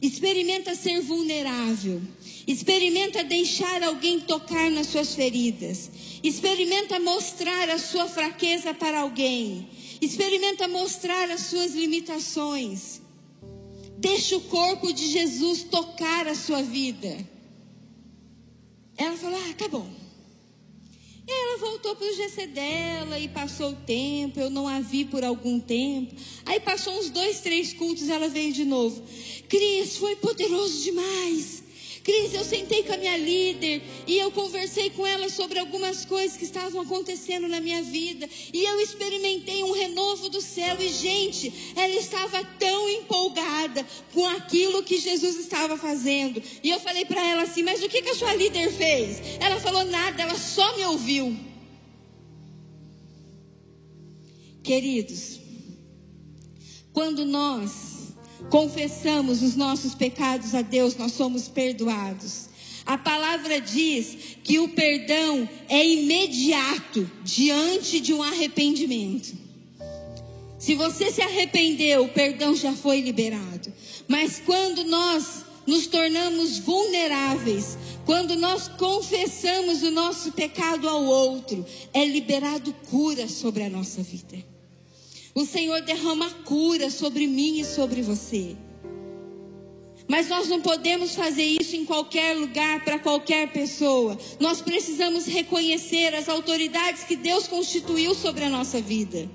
Experimenta 0.00 0.74
ser 0.74 1.00
vulnerável. 1.00 2.00
Experimenta 2.46 3.24
deixar 3.24 3.82
alguém 3.82 4.20
tocar 4.20 4.70
nas 4.70 4.88
suas 4.88 5.14
feridas. 5.14 5.90
Experimenta 6.22 7.00
mostrar 7.00 7.68
a 7.70 7.78
sua 7.78 8.06
fraqueza 8.06 8.72
para 8.72 9.00
alguém. 9.00 9.68
Experimenta 10.00 10.68
mostrar 10.68 11.30
as 11.30 11.42
suas 11.42 11.74
limitações. 11.74 13.00
Deixa 13.98 14.36
o 14.36 14.40
corpo 14.42 14.92
de 14.92 15.08
Jesus 15.08 15.64
tocar 15.64 16.28
a 16.28 16.34
sua 16.34 16.62
vida. 16.62 17.18
Ela 18.98 19.16
falou: 19.16 19.38
Ah, 19.38 19.54
tá 19.54 19.68
bom. 19.68 19.88
E 21.26 21.30
ela 21.30 21.58
voltou 21.58 21.94
para 21.94 22.06
o 22.06 22.14
GC 22.14 22.46
dela 22.48 23.18
e 23.20 23.28
passou 23.28 23.70
o 23.72 23.76
tempo, 23.76 24.40
eu 24.40 24.48
não 24.48 24.66
a 24.66 24.80
vi 24.80 25.04
por 25.04 25.22
algum 25.22 25.60
tempo. 25.60 26.14
Aí 26.46 26.58
passou 26.58 26.98
uns 26.98 27.10
dois, 27.10 27.40
três 27.40 27.74
cultos, 27.74 28.08
ela 28.08 28.28
veio 28.28 28.52
de 28.52 28.64
novo. 28.64 29.02
Cris, 29.46 29.98
foi 29.98 30.16
poderoso 30.16 30.82
demais. 30.82 31.62
Cris, 32.08 32.32
eu 32.32 32.42
sentei 32.42 32.82
com 32.84 32.94
a 32.94 32.96
minha 32.96 33.18
líder 33.18 33.82
e 34.06 34.16
eu 34.16 34.30
conversei 34.30 34.88
com 34.88 35.06
ela 35.06 35.28
sobre 35.28 35.58
algumas 35.58 36.06
coisas 36.06 36.38
que 36.38 36.44
estavam 36.44 36.80
acontecendo 36.80 37.46
na 37.46 37.60
minha 37.60 37.82
vida. 37.82 38.26
E 38.50 38.64
eu 38.64 38.80
experimentei 38.80 39.62
um 39.62 39.72
renovo 39.72 40.30
do 40.30 40.40
céu. 40.40 40.80
E, 40.80 40.88
gente, 40.88 41.52
ela 41.76 41.92
estava 41.92 42.42
tão 42.58 42.88
empolgada 42.88 43.86
com 44.14 44.26
aquilo 44.26 44.82
que 44.82 44.98
Jesus 44.98 45.36
estava 45.36 45.76
fazendo. 45.76 46.42
E 46.62 46.70
eu 46.70 46.80
falei 46.80 47.04
para 47.04 47.22
ela 47.22 47.42
assim: 47.42 47.62
Mas 47.62 47.82
o 47.82 47.88
que, 47.90 48.00
que 48.00 48.08
a 48.08 48.14
sua 48.14 48.34
líder 48.34 48.72
fez? 48.72 49.20
Ela 49.38 49.60
falou: 49.60 49.84
Nada, 49.84 50.22
ela 50.22 50.38
só 50.38 50.78
me 50.78 50.86
ouviu. 50.86 51.36
Queridos, 54.62 55.40
quando 56.90 57.26
nós 57.26 57.97
confessamos 58.50 59.42
os 59.42 59.56
nossos 59.56 59.94
pecados 59.94 60.54
a 60.54 60.62
Deus, 60.62 60.96
nós 60.96 61.12
somos 61.12 61.48
perdoados. 61.48 62.48
A 62.86 62.96
palavra 62.96 63.60
diz 63.60 64.16
que 64.42 64.58
o 64.58 64.68
perdão 64.68 65.48
é 65.68 65.86
imediato 65.86 67.10
diante 67.22 68.00
de 68.00 68.14
um 68.14 68.22
arrependimento. 68.22 69.36
Se 70.58 70.74
você 70.74 71.10
se 71.10 71.20
arrependeu, 71.20 72.04
o 72.04 72.08
perdão 72.08 72.54
já 72.54 72.72
foi 72.72 73.00
liberado. 73.00 73.72
Mas 74.08 74.40
quando 74.44 74.84
nós 74.84 75.44
nos 75.66 75.86
tornamos 75.86 76.58
vulneráveis, 76.60 77.76
quando 78.06 78.34
nós 78.36 78.68
confessamos 78.68 79.82
o 79.82 79.90
nosso 79.90 80.32
pecado 80.32 80.88
ao 80.88 81.04
outro, 81.04 81.64
é 81.92 82.06
liberado 82.06 82.72
cura 82.90 83.28
sobre 83.28 83.64
a 83.64 83.68
nossa 83.68 84.02
vida. 84.02 84.47
O 85.38 85.46
Senhor 85.46 85.80
derrama 85.82 86.28
cura 86.44 86.90
sobre 86.90 87.28
mim 87.28 87.60
e 87.60 87.64
sobre 87.64 88.02
você. 88.02 88.56
Mas 90.08 90.28
nós 90.28 90.48
não 90.48 90.60
podemos 90.60 91.14
fazer 91.14 91.44
isso 91.44 91.76
em 91.76 91.84
qualquer 91.84 92.36
lugar, 92.36 92.82
para 92.84 92.98
qualquer 92.98 93.52
pessoa. 93.52 94.18
Nós 94.40 94.60
precisamos 94.60 95.26
reconhecer 95.26 96.12
as 96.12 96.28
autoridades 96.28 97.04
que 97.04 97.14
Deus 97.14 97.46
constituiu 97.46 98.16
sobre 98.16 98.46
a 98.46 98.50
nossa 98.50 98.80
vida. 98.80 99.30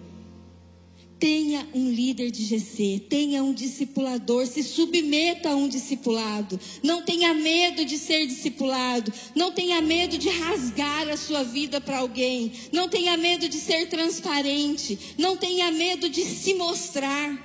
Tenha 1.23 1.65
um 1.73 1.89
líder 1.89 2.31
de 2.31 2.43
GC, 2.43 3.03
tenha 3.07 3.41
um 3.41 3.53
discipulador, 3.53 4.45
se 4.45 4.61
submeta 4.61 5.51
a 5.51 5.55
um 5.55 5.69
discipulado. 5.69 6.59
Não 6.83 7.01
tenha 7.01 7.33
medo 7.33 7.85
de 7.85 7.97
ser 7.97 8.27
discipulado, 8.27 9.09
não 9.33 9.49
tenha 9.53 9.79
medo 9.79 10.17
de 10.17 10.27
rasgar 10.27 11.07
a 11.07 11.15
sua 11.15 11.41
vida 11.41 11.79
para 11.79 11.99
alguém, 11.99 12.51
não 12.73 12.89
tenha 12.89 13.15
medo 13.15 13.47
de 13.47 13.55
ser 13.55 13.87
transparente, 13.87 14.99
não 15.17 15.37
tenha 15.37 15.71
medo 15.71 16.09
de 16.09 16.25
se 16.25 16.55
mostrar. 16.55 17.41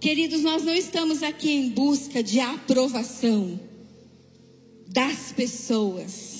Queridos, 0.00 0.42
nós 0.42 0.64
não 0.64 0.74
estamos 0.74 1.22
aqui 1.22 1.52
em 1.52 1.68
busca 1.68 2.20
de 2.20 2.40
aprovação 2.40 3.60
das 4.88 5.30
pessoas, 5.30 6.37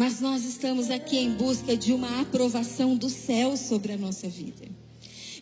mas 0.00 0.18
nós 0.18 0.46
estamos 0.46 0.88
aqui 0.88 1.18
em 1.18 1.34
busca 1.34 1.76
de 1.76 1.92
uma 1.92 2.22
aprovação 2.22 2.96
do 2.96 3.10
céu 3.10 3.54
sobre 3.54 3.92
a 3.92 3.98
nossa 3.98 4.26
vida. 4.30 4.66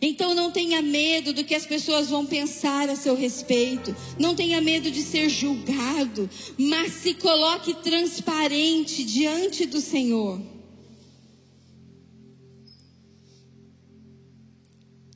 Então 0.01 0.35
não 0.35 0.51
tenha 0.51 0.81
medo 0.81 1.31
do 1.31 1.45
que 1.45 1.55
as 1.55 1.65
pessoas 1.65 2.09
vão 2.09 2.25
pensar 2.25 2.89
a 2.89 2.95
seu 2.97 3.15
respeito, 3.15 3.95
não 4.19 4.35
tenha 4.35 4.59
medo 4.59 4.91
de 4.91 5.01
ser 5.01 5.29
julgado, 5.29 6.29
mas 6.57 6.91
se 6.91 7.13
coloque 7.13 7.73
transparente 7.75 9.05
diante 9.05 9.65
do 9.65 9.79
Senhor. 9.79 10.41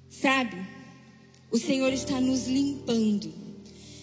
Sabe? 0.10 0.56
O 1.52 1.58
Senhor 1.58 1.92
está 1.92 2.22
nos 2.22 2.48
limpando 2.48 3.34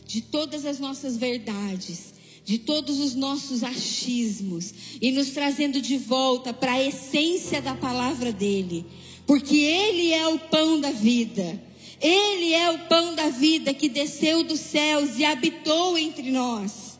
de 0.04 0.20
todas 0.20 0.66
as 0.66 0.78
nossas 0.78 1.16
verdades, 1.16 2.19
de 2.50 2.58
todos 2.58 2.98
os 2.98 3.14
nossos 3.14 3.62
achismos 3.62 4.74
e 5.00 5.12
nos 5.12 5.30
trazendo 5.30 5.80
de 5.80 5.96
volta 5.96 6.52
para 6.52 6.72
a 6.72 6.82
essência 6.82 7.62
da 7.62 7.76
palavra 7.76 8.32
dele, 8.32 8.84
porque 9.24 9.54
ele 9.54 10.12
é 10.12 10.26
o 10.26 10.36
pão 10.36 10.80
da 10.80 10.90
vida. 10.90 11.62
Ele 12.00 12.52
é 12.52 12.72
o 12.72 12.78
pão 12.88 13.14
da 13.14 13.28
vida 13.28 13.72
que 13.72 13.88
desceu 13.88 14.42
dos 14.42 14.58
céus 14.58 15.16
e 15.16 15.24
habitou 15.24 15.96
entre 15.96 16.32
nós. 16.32 16.98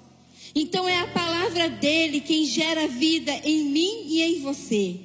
Então 0.54 0.88
é 0.88 1.00
a 1.00 1.08
palavra 1.08 1.68
dele 1.68 2.20
quem 2.20 2.46
gera 2.46 2.86
vida 2.86 3.32
em 3.42 3.64
mim 3.64 4.04
e 4.06 4.22
em 4.22 4.40
você. 4.42 5.00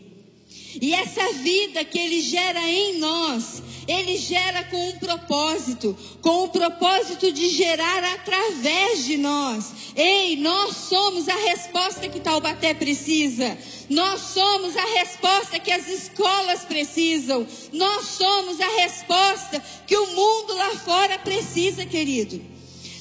E 0.82 0.94
essa 0.94 1.34
vida 1.34 1.84
que 1.86 1.98
ele 1.98 2.22
gera 2.22 2.62
em 2.62 3.00
nós 3.00 3.64
ele 3.88 4.18
gera 4.18 4.64
com 4.64 4.90
um 4.90 4.98
propósito, 4.98 5.96
com 6.22 6.46
o 6.46 6.50
propósito 6.50 7.32
de 7.32 7.50
gerar 7.50 8.04
através 8.16 9.06
de 9.06 9.18
nós. 9.18 9.72
Ei, 9.96 10.36
nós 10.38 10.76
somos 10.76 11.28
a 11.30 11.36
resposta 11.36 12.10
que 12.10 12.20
Taubaté 12.20 12.74
precisa. 12.74 13.58
Nós 13.90 14.22
somos 14.22 14.76
a 14.76 14.86
resposta 15.00 15.60
que 15.60 15.72
as 15.72 15.88
escolas 15.88 16.66
precisam. 16.66 17.46
Nós 17.72 18.06
somos 18.08 18.60
a 18.60 18.82
resposta 18.82 19.62
que 19.86 19.96
o 19.96 20.08
mundo 20.08 20.56
lá 20.56 20.72
fora 20.72 21.20
precisa, 21.20 21.86
querido. 21.86 22.55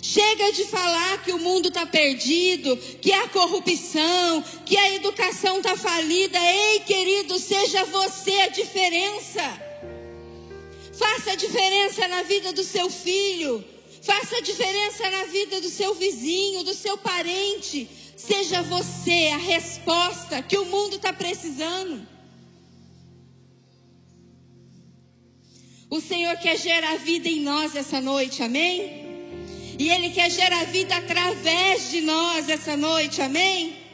Chega 0.07 0.53
de 0.53 0.65
falar 0.67 1.23
que 1.23 1.33
o 1.33 1.39
mundo 1.39 1.69
está 1.69 1.87
perdido, 1.87 2.77
que 2.77 3.11
a 3.11 3.27
corrupção, 3.27 4.45
que 4.67 4.77
a 4.77 4.93
educação 4.97 5.57
está 5.57 5.75
falida. 5.79 6.39
Ei, 6.39 6.81
querido, 6.81 7.39
seja 7.39 7.87
você 7.87 8.33
a 8.43 8.49
diferença. 8.49 9.43
Faça 10.93 11.31
a 11.31 11.35
diferença 11.37 12.07
na 12.07 12.23
vida 12.23 12.53
do 12.53 12.63
seu 12.63 12.91
filho. 12.91 13.65
Faça 14.03 14.37
a 14.37 14.41
diferença 14.43 15.09
na 15.09 15.25
vida 15.25 15.59
do 15.63 15.71
seu 15.71 15.95
vizinho, 15.95 16.63
do 16.65 16.75
seu 16.75 16.99
parente. 16.99 17.89
Seja 18.15 18.61
você 18.61 19.31
a 19.33 19.39
resposta 19.39 20.43
que 20.43 20.59
o 20.59 20.67
mundo 20.67 20.97
está 20.97 21.15
precisando. 21.15 22.07
O 25.89 25.99
Senhor 25.99 26.37
quer 26.37 26.59
gerar 26.59 26.99
vida 26.99 27.27
em 27.27 27.41
nós 27.41 27.75
essa 27.75 28.03
noite, 28.03 28.43
amém? 28.43 29.04
E 29.79 29.91
Ele 29.91 30.11
quer 30.11 30.31
gerar 30.31 30.65
vida 30.67 30.97
através 30.97 31.91
de 31.91 32.01
nós 32.01 32.49
essa 32.49 32.77
noite, 32.77 33.21
amém? 33.21 33.85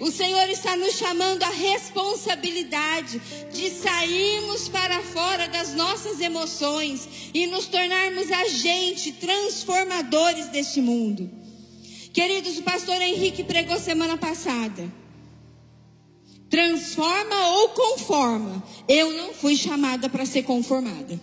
O 0.00 0.10
Senhor 0.10 0.48
está 0.50 0.76
nos 0.76 0.94
chamando 0.94 1.42
a 1.42 1.48
responsabilidade 1.48 3.20
de 3.52 3.70
sairmos 3.70 4.68
para 4.68 5.02
fora 5.02 5.48
das 5.48 5.74
nossas 5.74 6.20
emoções 6.20 7.08
e 7.32 7.46
nos 7.46 7.66
tornarmos 7.66 8.30
agentes 8.30 9.14
transformadores 9.18 10.48
deste 10.48 10.80
mundo. 10.80 11.30
Queridos, 12.12 12.58
o 12.58 12.62
pastor 12.62 13.00
Henrique 13.00 13.44
pregou 13.44 13.78
semana 13.78 14.16
passada. 14.16 14.90
Transforma 16.48 17.48
ou 17.58 17.68
conforma. 17.70 18.62
Eu 18.88 19.12
não 19.12 19.34
fui 19.34 19.56
chamada 19.56 20.08
para 20.08 20.24
ser 20.24 20.42
conformada. 20.42 21.20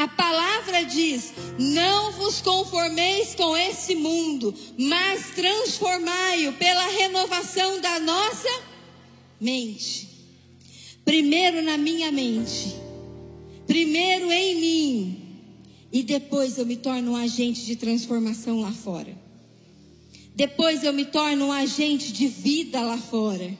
A 0.00 0.08
palavra 0.08 0.82
diz: 0.84 1.30
Não 1.58 2.12
vos 2.12 2.40
conformeis 2.40 3.34
com 3.34 3.54
esse 3.54 3.94
mundo, 3.94 4.54
mas 4.78 5.32
transformai-o 5.34 6.54
pela 6.54 6.86
renovação 6.86 7.78
da 7.82 8.00
nossa 8.00 8.48
mente. 9.38 10.08
Primeiro 11.04 11.60
na 11.60 11.76
minha 11.76 12.10
mente, 12.10 12.74
primeiro 13.66 14.32
em 14.32 14.58
mim, 14.58 15.22
e 15.92 16.02
depois 16.02 16.56
eu 16.56 16.64
me 16.64 16.76
torno 16.76 17.12
um 17.12 17.16
agente 17.16 17.66
de 17.66 17.76
transformação 17.76 18.62
lá 18.62 18.72
fora. 18.72 19.14
Depois 20.34 20.82
eu 20.82 20.94
me 20.94 21.04
torno 21.04 21.48
um 21.48 21.52
agente 21.52 22.10
de 22.10 22.26
vida 22.26 22.80
lá 22.80 22.96
fora. 22.96 23.54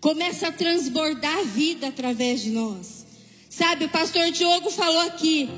Começa 0.00 0.48
a 0.48 0.52
transbordar 0.52 1.44
vida 1.44 1.88
através 1.88 2.40
de 2.40 2.48
nós. 2.48 3.03
Sabe, 3.56 3.84
o 3.84 3.88
pastor 3.88 4.32
Diogo 4.32 4.68
falou 4.68 5.02
aqui 5.02 5.48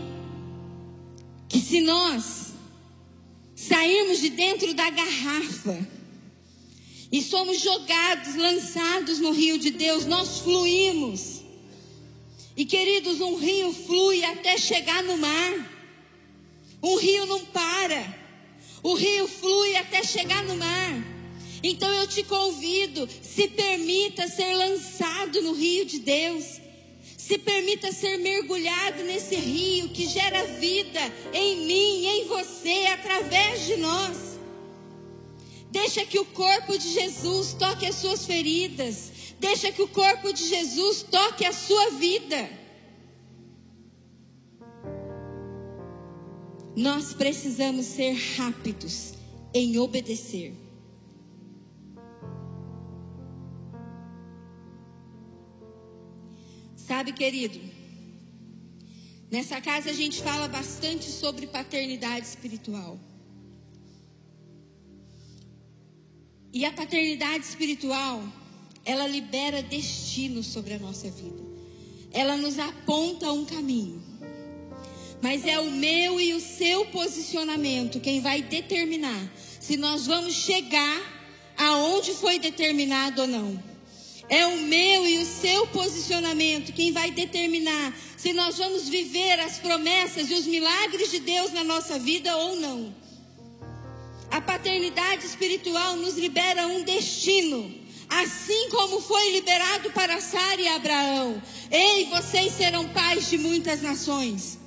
que 1.48 1.58
se 1.58 1.80
nós 1.80 2.52
sairmos 3.54 4.20
de 4.20 4.28
dentro 4.28 4.74
da 4.74 4.90
garrafa 4.90 5.88
e 7.10 7.22
somos 7.22 7.58
jogados, 7.58 8.34
lançados 8.34 9.18
no 9.18 9.30
rio 9.30 9.58
de 9.58 9.70
Deus, 9.70 10.04
nós 10.04 10.40
fluímos. 10.40 11.40
E 12.54 12.66
queridos, 12.66 13.22
um 13.22 13.36
rio 13.36 13.72
flui 13.72 14.22
até 14.24 14.58
chegar 14.58 15.02
no 15.02 15.16
mar. 15.16 15.54
Um 16.82 16.96
rio 16.96 17.24
não 17.24 17.46
para. 17.46 18.14
O 18.82 18.92
rio 18.92 19.26
flui 19.26 19.74
até 19.74 20.02
chegar 20.02 20.44
no 20.44 20.56
mar. 20.56 21.02
Então 21.62 21.90
eu 21.94 22.06
te 22.06 22.22
convido, 22.24 23.08
se 23.22 23.48
permita 23.48 24.28
ser 24.28 24.54
lançado 24.54 25.40
no 25.40 25.54
rio 25.54 25.86
de 25.86 25.98
Deus. 26.00 26.65
Se 27.26 27.38
permita 27.38 27.90
ser 27.90 28.18
mergulhado 28.18 29.02
nesse 29.02 29.34
rio 29.34 29.88
que 29.88 30.06
gera 30.06 30.44
vida 30.46 31.00
em 31.32 31.66
mim, 31.66 32.06
em 32.06 32.24
você, 32.28 32.86
através 32.92 33.66
de 33.66 33.76
nós. 33.78 34.38
Deixa 35.68 36.04
que 36.04 36.20
o 36.20 36.24
corpo 36.24 36.78
de 36.78 36.88
Jesus 36.88 37.52
toque 37.54 37.84
as 37.84 37.96
suas 37.96 38.24
feridas. 38.24 39.10
Deixa 39.40 39.72
que 39.72 39.82
o 39.82 39.88
corpo 39.88 40.32
de 40.32 40.46
Jesus 40.46 41.02
toque 41.02 41.44
a 41.44 41.52
sua 41.52 41.90
vida. 41.90 42.48
Nós 46.76 47.12
precisamos 47.12 47.86
ser 47.86 48.12
rápidos 48.36 49.14
em 49.52 49.80
obedecer. 49.80 50.65
Sabe, 56.86 57.12
querido, 57.12 57.58
nessa 59.28 59.60
casa 59.60 59.90
a 59.90 59.92
gente 59.92 60.22
fala 60.22 60.46
bastante 60.46 61.10
sobre 61.10 61.48
paternidade 61.48 62.24
espiritual. 62.24 62.96
E 66.52 66.64
a 66.64 66.72
paternidade 66.72 67.44
espiritual, 67.44 68.22
ela 68.84 69.08
libera 69.08 69.64
destino 69.64 70.44
sobre 70.44 70.74
a 70.74 70.78
nossa 70.78 71.10
vida. 71.10 71.42
Ela 72.12 72.36
nos 72.36 72.56
aponta 72.56 73.32
um 73.32 73.44
caminho. 73.44 74.00
Mas 75.20 75.44
é 75.44 75.58
o 75.58 75.68
meu 75.72 76.20
e 76.20 76.34
o 76.34 76.40
seu 76.40 76.86
posicionamento 76.86 77.98
quem 77.98 78.20
vai 78.20 78.42
determinar 78.42 79.32
se 79.60 79.76
nós 79.76 80.06
vamos 80.06 80.34
chegar 80.34 81.02
aonde 81.58 82.14
foi 82.14 82.38
determinado 82.38 83.22
ou 83.22 83.26
não. 83.26 83.65
É 84.28 84.46
o 84.46 84.56
meu 84.56 85.06
e 85.06 85.18
o 85.18 85.24
seu 85.24 85.68
posicionamento 85.68 86.72
quem 86.72 86.90
vai 86.90 87.10
determinar 87.12 87.94
se 88.16 88.32
nós 88.32 88.58
vamos 88.58 88.88
viver 88.88 89.38
as 89.38 89.58
promessas 89.58 90.30
e 90.30 90.34
os 90.34 90.46
milagres 90.46 91.10
de 91.12 91.20
Deus 91.20 91.52
na 91.52 91.62
nossa 91.62 91.98
vida 91.98 92.36
ou 92.36 92.56
não. 92.56 92.94
A 94.30 94.40
paternidade 94.40 95.24
espiritual 95.24 95.96
nos 95.96 96.18
libera 96.18 96.66
um 96.66 96.82
destino, 96.82 97.72
assim 98.08 98.68
como 98.70 99.00
foi 99.00 99.30
liberado 99.30 99.92
para 99.92 100.20
Sara 100.20 100.60
e 100.60 100.66
Abraão. 100.68 101.40
Ei, 101.70 102.06
vocês 102.06 102.52
serão 102.52 102.88
pais 102.88 103.30
de 103.30 103.38
muitas 103.38 103.80
nações. 103.80 104.58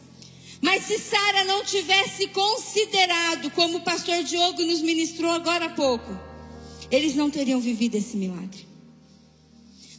Mas 0.62 0.86
se 0.86 0.98
Sara 0.98 1.44
não 1.44 1.66
tivesse 1.66 2.28
considerado, 2.28 3.52
como 3.52 3.78
o 3.78 3.84
pastor 3.84 4.24
Diogo 4.24 4.62
nos 4.64 4.82
ministrou 4.82 5.32
agora 5.32 5.66
há 5.66 5.70
pouco, 5.70 6.18
eles 6.90 7.14
não 7.16 7.30
teriam 7.30 7.60
vivido 7.60 7.96
esse 7.96 8.16
milagre. 8.16 8.69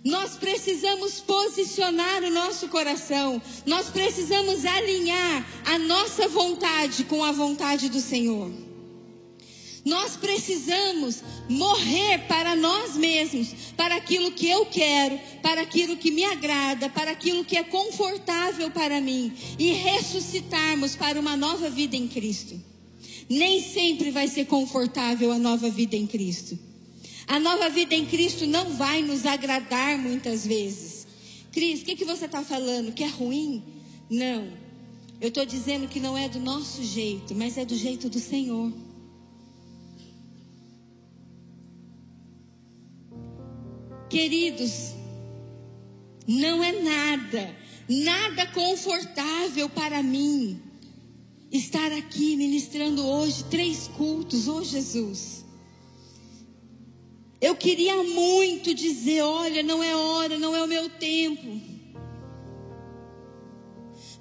Nós 0.05 0.37
precisamos 0.37 1.21
posicionar 1.21 2.25
o 2.25 2.31
nosso 2.31 2.69
coração, 2.69 3.41
nós 3.67 3.91
precisamos 3.91 4.65
alinhar 4.65 5.47
a 5.67 5.79
nossa 5.79 6.27
vontade 6.27 7.05
com 7.05 7.23
a 7.23 7.33
vontade 7.33 7.91
do 7.91 8.01
Senhor. 8.01 8.51
Nós 9.85 10.17
precisamos 10.17 11.23
morrer 11.49 12.27
para 12.29 12.55
nós 12.55 12.97
mesmos, 12.97 13.49
para 13.77 13.97
aquilo 13.97 14.33
que 14.33 14.49
eu 14.49 14.67
quero, 14.67 15.19
para 15.43 15.63
aquilo 15.63 15.97
que 15.97 16.11
me 16.11 16.25
agrada, 16.25 16.89
para 16.89 17.11
aquilo 17.11 17.45
que 17.45 17.57
é 17.57 17.63
confortável 17.63 18.71
para 18.71 19.01
mim 19.01 19.33
e 19.59 19.73
ressuscitarmos 19.73 20.97
para 20.97 21.19
uma 21.19 21.37
nova 21.37 21.69
vida 21.69 21.97
em 21.97 22.09
Cristo. 22.09 22.61
Nem 23.29 23.63
sempre 23.63 24.11
vai 24.11 24.29
ser 24.29 24.47
confortável 24.47 25.31
a 25.33 25.39
nova 25.39 25.71
vida 25.71 25.97
em 25.97 26.07
Cristo. 26.07 26.70
A 27.31 27.39
nova 27.39 27.71
vida 27.71 27.95
em 27.95 28.05
Cristo 28.07 28.45
não 28.45 28.71
vai 28.71 29.03
nos 29.03 29.25
agradar 29.25 29.97
muitas 29.97 30.45
vezes. 30.45 31.07
Cris, 31.53 31.81
o 31.81 31.85
que, 31.85 31.95
que 31.95 32.05
você 32.05 32.25
está 32.25 32.43
falando? 32.43 32.93
Que 32.93 33.05
é 33.05 33.07
ruim? 33.07 33.63
Não. 34.11 34.49
Eu 35.21 35.29
estou 35.29 35.47
dizendo 35.47 35.87
que 35.87 36.01
não 36.01 36.19
é 36.19 36.29
do 36.29 36.41
nosso 36.41 36.83
jeito, 36.83 37.33
mas 37.37 37.57
é 37.57 37.65
do 37.65 37.77
jeito 37.77 38.11
do 38.11 38.19
Senhor. 38.19 38.73
Queridos, 44.09 44.93
não 46.27 46.65
é 46.65 46.83
nada, 46.83 47.57
nada 47.89 48.47
confortável 48.49 49.69
para 49.69 50.03
mim 50.03 50.61
estar 51.53 51.93
aqui 51.93 52.35
ministrando 52.35 53.07
hoje 53.07 53.45
três 53.45 53.87
cultos, 53.87 54.49
oh 54.49 54.65
Jesus. 54.65 55.49
Eu 57.41 57.57
queria 57.57 58.03
muito 58.03 58.75
dizer: 58.75 59.23
olha, 59.23 59.63
não 59.63 59.83
é 59.83 59.97
hora, 59.97 60.39
não 60.39 60.55
é 60.55 60.63
o 60.63 60.69
meu 60.69 60.89
tempo. 60.89 61.61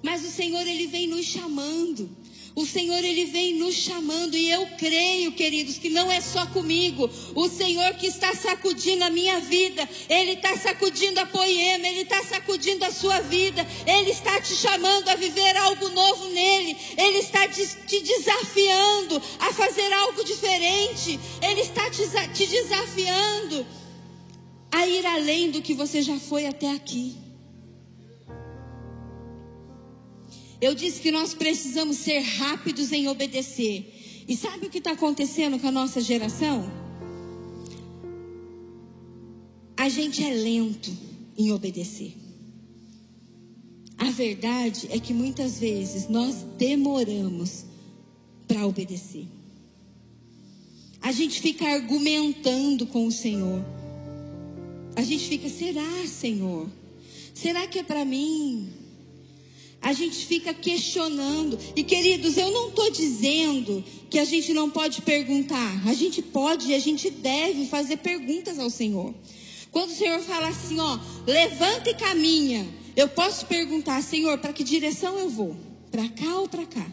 Mas 0.02 0.24
o 0.24 0.32
Senhor, 0.32 0.66
Ele 0.66 0.88
vem 0.88 1.08
nos 1.08 1.26
chamando. 1.26 2.10
O 2.56 2.66
Senhor, 2.66 3.04
Ele 3.04 3.26
vem 3.26 3.56
nos 3.56 3.76
chamando, 3.76 4.36
e 4.36 4.50
eu 4.50 4.66
creio, 4.78 5.32
queridos, 5.32 5.78
que 5.78 5.90
não 5.90 6.12
é 6.12 6.20
só 6.20 6.46
comigo. 6.48 7.10
O 7.36 7.48
Senhor 7.48 7.94
que 7.94 8.08
está 8.08 8.34
sacudindo 8.34 9.04
a 9.04 9.10
minha 9.10 9.40
vida, 9.40 9.88
Ele 10.10 10.32
está 10.32 10.58
sacudindo 10.58 11.20
a 11.20 11.26
poema, 11.26 11.88
Ele 11.88 12.02
está 12.02 12.24
sacudindo 12.24 12.84
a 12.86 12.92
sua 12.92 13.20
vida, 13.22 13.66
Ele 13.86 14.12
está 14.12 14.42
te 14.42 14.56
chamando 14.56 15.10
a 15.10 15.16
viver 15.16 15.56
algo 15.58 15.90
novo 15.90 16.28
nele, 16.30 16.76
Ele 16.98 17.20
está 17.20 17.48
te 17.48 18.02
desafiando 18.02 19.22
a 19.40 19.54
fazer 19.54 19.92
algo 19.94 20.24
diferente, 20.24 21.20
Ele 21.42 21.62
está 21.62 21.90
te 21.90 22.46
desafiando 22.46 23.66
a 24.72 24.88
ir 24.88 25.06
além 25.06 25.52
do 25.52 25.62
que 25.62 25.74
você 25.74 26.02
já 26.02 26.20
foi 26.20 26.46
até 26.46 26.72
aqui. 26.72 27.29
Eu 30.62 30.76
disse 30.76 31.02
que 31.02 31.12
nós 31.12 31.34
precisamos 31.34 31.98
ser 31.98 32.19
rápidos 32.19 32.91
em 32.91 33.08
obedecer. 33.08 34.26
E 34.28 34.36
sabe 34.36 34.67
o 34.67 34.69
que 34.69 34.80
está 34.80 34.91
acontecendo 34.91 35.58
com 35.58 35.67
a 35.67 35.72
nossa 35.72 36.02
geração? 36.02 36.69
A 39.78 39.88
gente 39.88 40.24
é 40.24 40.34
lento 40.34 40.91
em 41.38 41.52
obedecer. 41.52 42.13
A 43.98 44.12
verdade 44.12 44.88
é 44.91 45.00
que 45.00 45.13
muitas 45.13 45.60
vezes 45.60 46.10
nós 46.10 46.45
demoramos 46.58 47.65
para 48.48 48.67
obedecer. 48.67 49.26
A 51.02 51.13
gente 51.13 51.39
fica 51.39 51.65
argumentando 51.65 52.86
com 52.86 53.08
o 53.08 53.12
Senhor. 53.12 53.63
A 54.95 55.02
gente 55.02 55.28
fica, 55.30 55.48
será, 55.48 56.06
Senhor? 56.06 56.69
Será 57.34 57.65
que 57.67 57.80
é 57.80 57.84
para 57.84 58.04
mim? 58.04 58.69
A 59.82 59.94
gente 59.94 60.26
fica 60.26 60.54
questionando. 60.54 61.58
E 61.76 61.84
queridos, 61.84 62.38
eu 62.38 62.52
não 62.52 62.70
estou 62.70 62.92
dizendo 62.92 63.84
que 64.10 64.20
a 64.20 64.26
gente 64.26 64.54
não 64.54 64.70
pode 64.70 65.02
perguntar. 65.02 65.88
A 65.88 65.94
gente 65.94 66.22
pode 66.22 66.68
e 66.68 66.76
a 66.76 66.80
gente 66.80 67.10
deve 67.10 67.65
fazer 67.65 67.98
perguntas 67.98 68.60
ao 68.60 68.70
Senhor. 68.70 69.13
Quando 69.72 69.92
o 69.92 69.96
Senhor 69.96 70.20
fala 70.20 70.48
assim, 70.50 70.80
ó, 70.80 71.00
levanta 71.26 71.92
e 71.92 71.94
caminha, 71.94 72.68
eu 72.96 73.08
posso 73.08 73.46
perguntar, 73.46 74.02
Senhor, 74.02 74.38
para 74.39 74.52
que 74.52 74.63
direção 74.63 75.18
eu 75.18 75.30
vou? 75.30 75.56
Para 75.92 76.10
cá 76.10 76.39
ou 76.39 76.48
para 76.48 76.65
cá? 76.65 76.86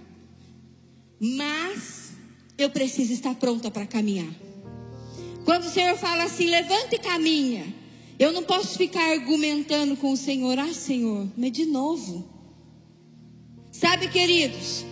Mas 1.19 2.13
eu 2.59 2.71
preciso 2.71 3.13
estar 3.13 3.35
pronta 3.35 3.71
para 3.71 3.87
caminhar. 3.87 4.31
Quando 5.45 5.65
o 5.65 5.71
Senhor 5.71 5.97
fala 5.97 6.25
assim, 6.25 6.47
levanta 6.47 6.95
e 6.95 6.99
caminha, 6.99 7.75
eu 8.19 8.33
não 8.33 8.43
posso 8.43 8.77
ficar 8.77 9.11
argumentando 9.13 9.97
com 9.97 10.13
o 10.13 10.17
Senhor, 10.17 10.59
ah, 10.59 10.73
Senhor, 10.73 11.29
mas 11.37 11.53
de 11.53 11.65
novo. 11.65 12.36
Sabe, 13.79 14.09
queridos, 14.09 14.87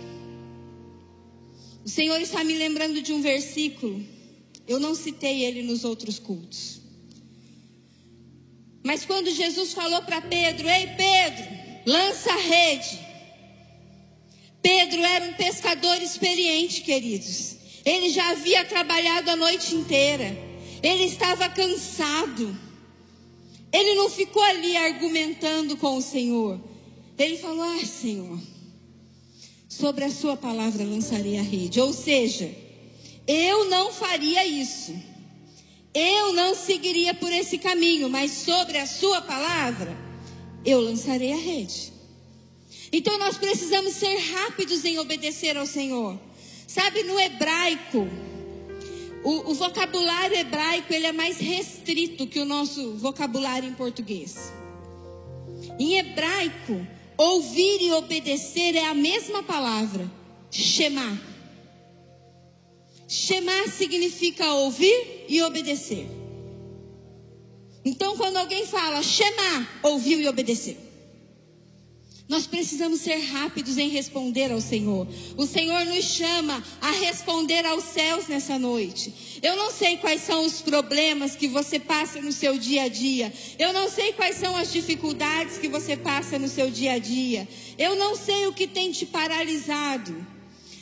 o 1.83 1.89
Senhor 1.89 2.21
está 2.21 2.43
me 2.43 2.53
lembrando 2.53 3.01
de 3.01 3.13
um 3.13 3.19
versículo. 3.19 4.05
Eu 4.67 4.79
não 4.79 4.93
citei 4.93 5.43
ele 5.43 5.63
nos 5.63 5.83
outros 5.83 6.19
cultos. 6.19 6.81
Mas 8.83 9.03
quando 9.03 9.31
Jesus 9.31 9.73
falou 9.73 10.03
para 10.03 10.21
Pedro: 10.21 10.69
Ei, 10.69 10.85
Pedro, 10.95 11.45
lança 11.87 12.31
a 12.31 12.37
rede. 12.37 12.99
Pedro 14.61 15.01
era 15.01 15.25
um 15.25 15.33
pescador 15.33 15.99
experiente, 15.99 16.81
queridos. 16.81 17.55
Ele 17.83 18.11
já 18.11 18.29
havia 18.29 18.65
trabalhado 18.65 19.31
a 19.31 19.35
noite 19.35 19.73
inteira. 19.73 20.37
Ele 20.83 21.05
estava 21.05 21.49
cansado. 21.49 22.55
Ele 23.73 23.95
não 23.95 24.11
ficou 24.11 24.43
ali 24.43 24.77
argumentando 24.77 25.75
com 25.75 25.97
o 25.97 26.03
Senhor. 26.03 26.61
Ele 27.17 27.35
falou: 27.39 27.63
Ah, 27.63 27.83
Senhor 27.83 28.54
sobre 29.79 30.05
a 30.05 30.09
sua 30.09 30.37
palavra 30.37 30.85
lançarei 30.85 31.37
a 31.37 31.41
rede. 31.41 31.81
Ou 31.81 31.91
seja, 31.91 32.49
eu 33.27 33.65
não 33.65 33.91
faria 33.91 34.45
isso. 34.45 34.95
Eu 35.93 36.33
não 36.33 36.55
seguiria 36.55 37.13
por 37.13 37.31
esse 37.31 37.57
caminho, 37.57 38.09
mas 38.09 38.31
sobre 38.31 38.77
a 38.77 38.85
sua 38.85 39.21
palavra 39.21 39.95
eu 40.65 40.79
lançarei 40.79 41.33
a 41.33 41.37
rede. 41.37 41.93
Então 42.91 43.17
nós 43.17 43.37
precisamos 43.37 43.93
ser 43.93 44.15
rápidos 44.17 44.85
em 44.85 44.97
obedecer 44.97 45.57
ao 45.57 45.65
Senhor. 45.65 46.17
Sabe, 46.67 47.03
no 47.03 47.19
hebraico, 47.19 48.07
o, 49.23 49.51
o, 49.51 49.53
vocabulário 49.53 50.37
hebraico 50.37 50.93
ele 50.93 51.07
é 51.07 51.11
mais 51.11 51.37
restrito 51.37 52.27
que 52.27 52.39
o 52.39 52.45
nosso 52.45 52.95
vocabulário 52.95 53.67
em 53.67 53.73
português. 53.73 54.53
Em 55.79 55.97
hebraico, 55.97 56.85
Ouvir 57.17 57.81
e 57.81 57.91
obedecer 57.93 58.75
é 58.75 58.85
a 58.85 58.93
mesma 58.93 59.41
palavra, 59.43 60.11
Shema. 60.51 61.19
Shema 63.07 63.67
significa 63.69 64.53
ouvir 64.53 65.25
e 65.29 65.41
obedecer. 65.43 66.07
Então, 67.85 68.17
quando 68.17 68.37
alguém 68.37 68.65
fala 68.65 69.01
Shema, 69.01 69.67
ouviu 69.83 70.19
e 70.19 70.27
obedeceu. 70.27 70.84
Nós 72.27 72.47
precisamos 72.47 73.01
ser 73.01 73.17
rápidos 73.17 73.77
em 73.77 73.89
responder 73.89 74.51
ao 74.51 74.59
Senhor. 74.59 75.07
O 75.37 75.45
Senhor 75.45 75.85
nos 75.85 76.05
chama 76.05 76.63
a 76.81 76.89
responder 76.89 77.63
aos 77.65 77.83
céus 77.83 78.27
nessa 78.27 78.57
noite. 78.57 79.39
Eu 79.43 79.55
não 79.55 79.69
sei 79.71 79.97
quais 79.97 80.21
são 80.21 80.43
os 80.43 80.59
problemas 80.59 81.35
que 81.35 81.47
você 81.47 81.79
passa 81.79 82.19
no 82.19 82.31
seu 82.31 82.57
dia 82.57 82.83
a 82.83 82.87
dia. 82.87 83.31
Eu 83.59 83.71
não 83.73 83.87
sei 83.87 84.11
quais 84.13 84.37
são 84.37 84.55
as 84.57 84.73
dificuldades 84.73 85.59
que 85.59 85.67
você 85.67 85.95
passa 85.95 86.39
no 86.39 86.47
seu 86.47 86.71
dia 86.71 86.93
a 86.93 86.97
dia. 86.97 87.47
Eu 87.77 87.95
não 87.95 88.15
sei 88.15 88.47
o 88.47 88.53
que 88.53 88.65
tem 88.65 88.91
te 88.91 89.05
paralisado. 89.05 90.25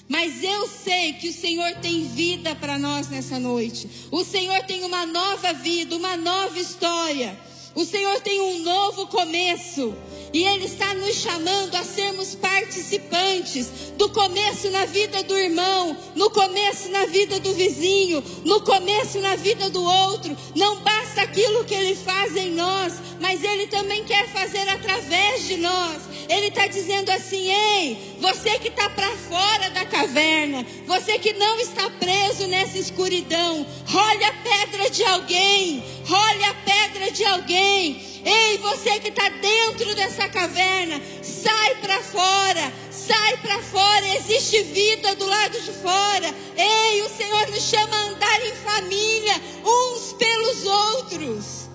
Mas 0.08 0.43
eu 0.43 0.67
sei 0.67 1.13
que 1.13 1.27
o 1.27 1.34
Senhor 1.34 1.73
tem 1.82 2.08
vida 2.08 2.56
para 2.56 2.79
nós 2.79 3.10
nessa 3.10 3.38
noite. 3.38 3.89
O 4.12 4.23
Senhor 4.23 4.63
tem 4.63 4.84
uma 4.84 5.06
nova 5.06 5.51
vida, 5.51 5.95
uma 5.95 6.15
nova 6.15 6.58
história. 6.58 7.38
O 7.75 7.83
Senhor 7.86 8.21
tem 8.21 8.39
um 8.39 8.59
novo 8.59 9.07
começo. 9.07 9.95
E 10.31 10.43
Ele 10.43 10.65
está 10.65 10.93
nos 10.95 11.15
chamando 11.15 11.75
a 11.75 11.83
sermos 11.83 12.33
participantes 12.33 13.93
do 13.97 14.09
começo 14.09 14.69
na 14.71 14.86
vida 14.86 15.21
do 15.23 15.38
irmão, 15.38 15.95
no 16.15 16.29
começo 16.31 16.89
na 16.89 17.05
vida 17.05 17.39
do 17.39 17.53
vizinho, 17.53 18.23
no 18.43 18.62
começo 18.62 19.19
na 19.19 19.36
vida 19.36 19.69
do 19.69 19.83
outro. 19.83 20.36
Não 20.55 20.77
basta 20.77 21.21
aquilo 21.21 21.63
que 21.65 21.75
Ele 21.75 21.95
faz 21.95 22.36
em 22.36 22.51
nós, 22.51 22.99
mas 23.19 23.43
Ele 23.43 23.67
também 23.67 24.03
quer 24.05 24.27
fazer 24.29 24.67
através 24.69 25.45
de 25.47 25.57
nós. 25.57 26.01
Ele 26.27 26.47
está 26.47 26.65
dizendo 26.67 27.12
assim: 27.12 27.51
ei, 27.51 28.17
você 28.19 28.57
que 28.57 28.69
está 28.69 28.89
para 28.89 29.09
fora 29.17 29.69
da 29.69 29.86
caverna, 29.86 30.65
você 30.88 31.19
que 31.19 31.33
não 31.33 31.59
está 31.59 31.89
preso 31.91 32.47
nessa 32.47 32.77
escuridão, 32.77 33.65
role 33.86 34.23
a 34.23 34.33
pedra 34.33 34.89
de 34.89 35.03
alguém, 35.03 35.83
role 36.06 36.44
a 36.44 36.54
pedra 36.54 37.12
de 37.12 37.26
alguém. 37.26 38.02
Ei, 38.26 38.58
você 38.60 39.00
que 39.00 39.10
está 39.10 39.30
dentro 39.30 39.96
dessa 39.96 40.30
caverna, 40.30 41.02
sai 41.22 41.76
para 41.82 42.02
fora, 42.02 42.74
sai 42.92 43.38
para 43.38 43.62
fora. 43.62 44.16
Existe 44.16 44.62
vida 44.63 45.16
do 45.16 45.26
lado 45.26 45.60
de 45.60 45.72
fora. 45.72 46.34
Ei, 46.56 47.02
o 47.02 47.10
Senhor 47.10 47.48
nos 47.50 47.62
chama 47.62 47.96
a 47.96 48.10
andar 48.10 48.46
em 48.46 48.56
família, 48.56 49.34
uns 49.66 50.13
pelos 50.13 50.66
outros. 50.66 51.70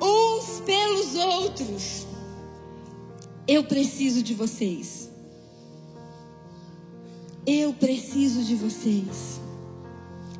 Uns 0.00 0.60
pelos 0.60 1.14
outros. 1.14 2.06
Eu 3.46 3.64
preciso 3.64 4.22
de 4.22 4.34
vocês. 4.34 5.08
Eu 7.46 7.72
preciso 7.72 8.42
de 8.42 8.56
vocês. 8.56 9.40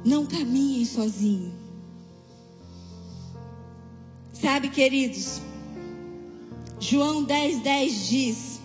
Não 0.04 0.26
caminhem 0.26 0.84
sozinhos. 0.84 1.55
Sabe, 4.40 4.68
queridos, 4.68 5.40
João 6.78 7.24
10, 7.24 7.62
10 7.62 8.08
diz 8.08 8.60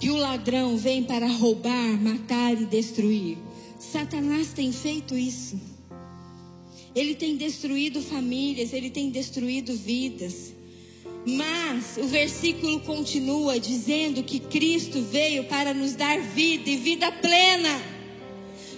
que 0.00 0.08
o 0.08 0.16
ladrão 0.16 0.78
vem 0.78 1.04
para 1.04 1.26
roubar, 1.26 2.00
matar 2.00 2.54
e 2.54 2.64
destruir. 2.64 3.36
Satanás 3.78 4.52
tem 4.54 4.72
feito 4.72 5.14
isso. 5.14 5.60
Ele 6.94 7.14
tem 7.14 7.36
destruído 7.36 8.00
famílias, 8.00 8.72
ele 8.72 8.88
tem 8.88 9.10
destruído 9.10 9.74
vidas. 9.74 10.54
Mas 11.26 11.98
o 11.98 12.06
versículo 12.06 12.80
continua 12.80 13.60
dizendo 13.60 14.22
que 14.22 14.40
Cristo 14.40 15.02
veio 15.02 15.44
para 15.44 15.74
nos 15.74 15.94
dar 15.94 16.18
vida 16.18 16.70
e 16.70 16.76
vida 16.76 17.12
plena. 17.12 17.95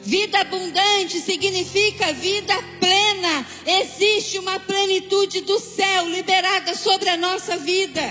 Vida 0.03 0.41
abundante 0.41 1.21
significa 1.21 2.13
vida 2.13 2.55
plena. 2.81 3.47
Existe 3.67 4.39
uma 4.39 4.59
plenitude 4.61 5.41
do 5.43 5.59
céu 5.59 6.09
liberada 6.09 6.75
sobre 6.75 7.09
a 7.09 7.17
nossa 7.17 7.57
vida. 7.59 8.03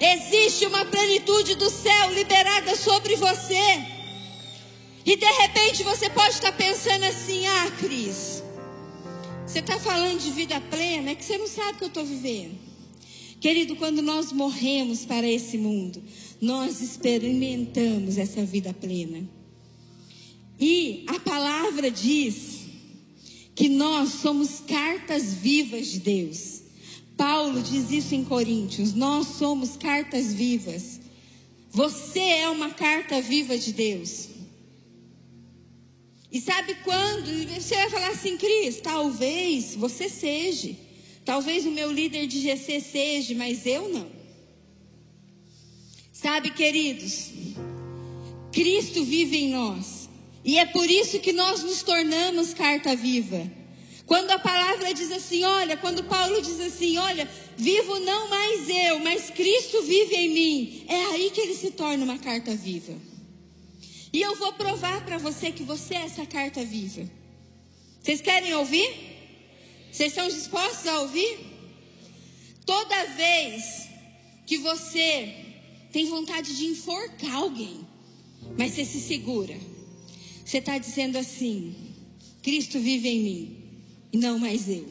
Existe 0.00 0.66
uma 0.66 0.84
plenitude 0.84 1.54
do 1.54 1.68
céu 1.68 2.10
liberada 2.12 2.74
sobre 2.76 3.16
você. 3.16 3.86
E 5.04 5.16
de 5.16 5.26
repente 5.26 5.82
você 5.82 6.08
pode 6.10 6.34
estar 6.34 6.52
pensando 6.52 7.04
assim: 7.04 7.46
ah, 7.46 7.70
Cris, 7.78 8.42
você 9.46 9.58
está 9.58 9.78
falando 9.78 10.20
de 10.20 10.30
vida 10.30 10.60
plena, 10.70 11.10
é 11.10 11.14
que 11.14 11.24
você 11.24 11.36
não 11.36 11.48
sabe 11.48 11.72
o 11.72 11.78
que 11.78 11.84
eu 11.84 11.88
estou 11.88 12.04
vivendo. 12.04 12.58
Querido, 13.40 13.74
quando 13.74 14.00
nós 14.00 14.32
morremos 14.32 15.04
para 15.04 15.26
esse 15.26 15.58
mundo, 15.58 16.00
nós 16.40 16.80
experimentamos 16.80 18.16
essa 18.16 18.44
vida 18.44 18.72
plena. 18.72 19.28
E 20.64 21.04
a 21.08 21.18
palavra 21.18 21.90
diz 21.90 22.60
que 23.52 23.68
nós 23.68 24.10
somos 24.10 24.60
cartas 24.60 25.34
vivas 25.34 25.88
de 25.88 25.98
Deus. 25.98 26.62
Paulo 27.16 27.60
diz 27.60 27.90
isso 27.90 28.14
em 28.14 28.22
Coríntios: 28.22 28.94
nós 28.94 29.26
somos 29.26 29.76
cartas 29.76 30.32
vivas. 30.32 31.00
Você 31.68 32.20
é 32.20 32.48
uma 32.48 32.70
carta 32.70 33.20
viva 33.20 33.58
de 33.58 33.72
Deus. 33.72 34.28
E 36.30 36.40
sabe 36.40 36.76
quando? 36.84 37.26
Você 37.60 37.74
vai 37.74 37.90
falar 37.90 38.10
assim, 38.10 38.36
Cris, 38.36 38.80
talvez 38.80 39.74
você 39.74 40.08
seja. 40.08 40.76
Talvez 41.24 41.66
o 41.66 41.72
meu 41.72 41.90
líder 41.90 42.28
de 42.28 42.40
GC 42.40 42.80
seja, 42.80 43.34
mas 43.34 43.66
eu 43.66 43.88
não. 43.88 44.06
Sabe, 46.12 46.52
queridos, 46.52 47.30
Cristo 48.52 49.02
vive 49.04 49.38
em 49.38 49.50
nós. 49.50 50.01
E 50.44 50.58
é 50.58 50.66
por 50.66 50.88
isso 50.90 51.20
que 51.20 51.32
nós 51.32 51.62
nos 51.62 51.82
tornamos 51.82 52.52
carta 52.52 52.96
viva. 52.96 53.50
Quando 54.06 54.30
a 54.30 54.38
palavra 54.38 54.92
diz 54.92 55.10
assim, 55.12 55.44
olha, 55.44 55.76
quando 55.76 56.04
Paulo 56.04 56.42
diz 56.42 56.60
assim, 56.60 56.98
olha, 56.98 57.28
vivo 57.56 57.98
não 58.00 58.28
mais 58.28 58.68
eu, 58.68 58.98
mas 58.98 59.30
Cristo 59.30 59.82
vive 59.82 60.14
em 60.16 60.28
mim, 60.28 60.84
é 60.88 61.04
aí 61.12 61.30
que 61.30 61.40
ele 61.40 61.54
se 61.54 61.70
torna 61.70 62.04
uma 62.04 62.18
carta 62.18 62.54
viva. 62.54 62.94
E 64.12 64.20
eu 64.20 64.34
vou 64.36 64.52
provar 64.52 65.04
para 65.04 65.16
você 65.18 65.50
que 65.50 65.62
você 65.62 65.94
é 65.94 66.02
essa 66.02 66.26
carta 66.26 66.64
viva. 66.64 67.08
Vocês 68.02 68.20
querem 68.20 68.52
ouvir? 68.54 68.90
Vocês 69.90 70.12
estão 70.12 70.28
dispostos 70.28 70.86
a 70.86 71.00
ouvir? 71.00 71.38
Toda 72.66 73.06
vez 73.06 73.88
que 74.44 74.58
você 74.58 75.34
tem 75.92 76.06
vontade 76.06 76.56
de 76.56 76.66
enforcar 76.66 77.36
alguém, 77.36 77.86
mas 78.58 78.72
você 78.72 78.84
se 78.84 79.00
segura, 79.00 79.56
você 80.44 80.58
está 80.58 80.78
dizendo 80.78 81.16
assim: 81.18 81.74
Cristo 82.42 82.78
vive 82.78 83.08
em 83.08 83.20
mim 83.20 83.56
e 84.12 84.18
não 84.18 84.38
mais 84.38 84.68
eu. 84.68 84.86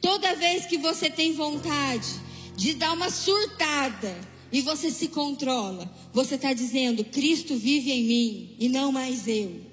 Toda 0.00 0.34
vez 0.34 0.66
que 0.66 0.78
você 0.78 1.10
tem 1.10 1.32
vontade 1.32 2.08
de 2.56 2.74
dar 2.74 2.92
uma 2.92 3.10
surtada 3.10 4.18
e 4.52 4.60
você 4.60 4.90
se 4.90 5.08
controla, 5.08 5.90
você 6.12 6.34
está 6.34 6.52
dizendo: 6.52 7.04
Cristo 7.04 7.56
vive 7.56 7.90
em 7.90 8.04
mim 8.04 8.56
e 8.58 8.68
não 8.68 8.90
mais 8.92 9.26
eu. 9.28 9.69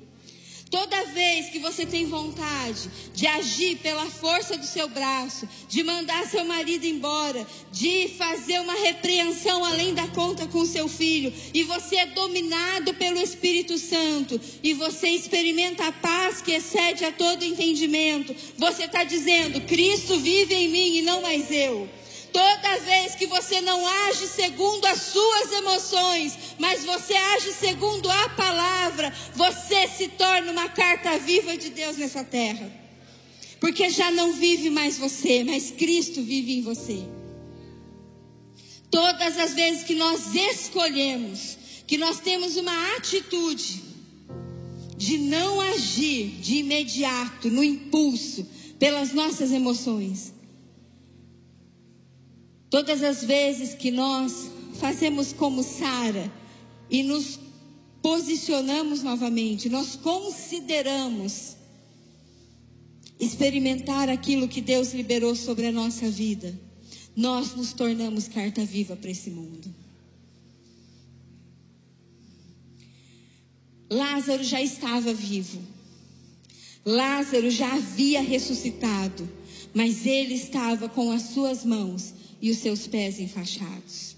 Toda 0.69 1.05
vez 1.05 1.49
que 1.49 1.59
você 1.59 1.85
tem 1.85 2.07
vontade 2.07 2.89
de 3.13 3.25
agir 3.25 3.77
pela 3.77 4.05
força 4.07 4.57
do 4.57 4.65
seu 4.65 4.89
braço, 4.89 5.47
de 5.69 5.81
mandar 5.81 6.25
seu 6.25 6.43
marido 6.43 6.85
embora, 6.85 7.47
de 7.71 8.09
fazer 8.17 8.59
uma 8.59 8.73
repreensão 8.73 9.63
além 9.63 9.93
da 9.93 10.07
conta 10.09 10.45
com 10.47 10.65
seu 10.65 10.89
filho, 10.89 11.33
e 11.53 11.63
você 11.63 11.95
é 11.97 12.05
dominado 12.07 12.93
pelo 12.95 13.17
Espírito 13.17 13.77
Santo, 13.77 14.39
e 14.61 14.73
você 14.73 15.07
experimenta 15.09 15.87
a 15.87 15.91
paz 15.91 16.41
que 16.41 16.51
excede 16.51 17.05
a 17.05 17.11
todo 17.11 17.45
entendimento, 17.45 18.35
você 18.57 18.83
está 18.83 19.05
dizendo: 19.05 19.61
Cristo 19.61 20.19
vive 20.19 20.53
em 20.53 20.67
mim 20.67 20.97
e 20.97 21.01
não 21.01 21.21
mais 21.21 21.49
eu. 21.49 21.89
Toda 22.31 22.77
vez 22.79 23.15
que 23.15 23.25
você 23.25 23.61
não 23.61 23.85
age 23.87 24.27
segundo 24.27 24.85
as 24.85 25.01
suas 25.01 25.51
emoções, 25.51 26.37
mas 26.59 26.83
você 26.83 27.13
age 27.13 27.53
segundo 27.53 28.09
a 28.09 28.29
palavra, 28.29 29.13
você 29.33 29.87
se 29.87 30.07
torna 30.09 30.51
uma 30.51 30.69
carta 30.69 31.17
viva 31.17 31.57
de 31.57 31.69
Deus 31.69 31.97
nessa 31.97 32.23
terra. 32.23 32.71
Porque 33.59 33.89
já 33.89 34.11
não 34.11 34.33
vive 34.33 34.69
mais 34.69 34.97
você, 34.97 35.43
mas 35.43 35.71
Cristo 35.71 36.21
vive 36.21 36.57
em 36.57 36.61
você. 36.61 37.03
Todas 38.89 39.37
as 39.37 39.53
vezes 39.53 39.83
que 39.83 39.95
nós 39.95 40.33
escolhemos, 40.33 41.57
que 41.85 41.97
nós 41.97 42.19
temos 42.19 42.55
uma 42.55 42.95
atitude 42.95 43.83
de 44.95 45.17
não 45.17 45.61
agir 45.61 46.39
de 46.41 46.57
imediato, 46.57 47.49
no 47.49 47.63
impulso, 47.63 48.45
pelas 48.79 49.13
nossas 49.13 49.51
emoções, 49.51 50.33
Todas 52.69 53.01
as 53.01 53.23
vezes 53.23 53.73
que 53.73 53.91
nós 53.91 54.51
fazemos 54.79 55.31
como 55.31 55.63
Sara 55.63 56.31
e 56.89 57.01
nos 57.01 57.39
posicionamos 58.01 59.03
novamente, 59.03 59.69
nós 59.69 59.95
consideramos 59.95 61.55
experimentar 63.19 64.09
aquilo 64.09 64.47
que 64.47 64.61
Deus 64.61 64.93
liberou 64.93 65.35
sobre 65.35 65.67
a 65.67 65.71
nossa 65.71 66.09
vida, 66.09 66.57
nós 67.15 67.55
nos 67.55 67.73
tornamos 67.73 68.27
carta 68.27 68.63
viva 68.63 68.95
para 68.95 69.09
esse 69.09 69.29
mundo. 69.29 69.73
Lázaro 73.89 74.43
já 74.43 74.61
estava 74.61 75.13
vivo. 75.13 75.61
Lázaro 76.85 77.49
já 77.49 77.73
havia 77.73 78.21
ressuscitado, 78.21 79.27
mas 79.73 80.05
ele 80.05 80.33
estava 80.33 80.87
com 80.87 81.11
as 81.11 81.23
suas 81.23 81.65
mãos 81.65 82.13
e 82.41 82.51
os 82.51 82.57
seus 82.57 82.87
pés 82.87 83.19
enfaixados. 83.19 84.15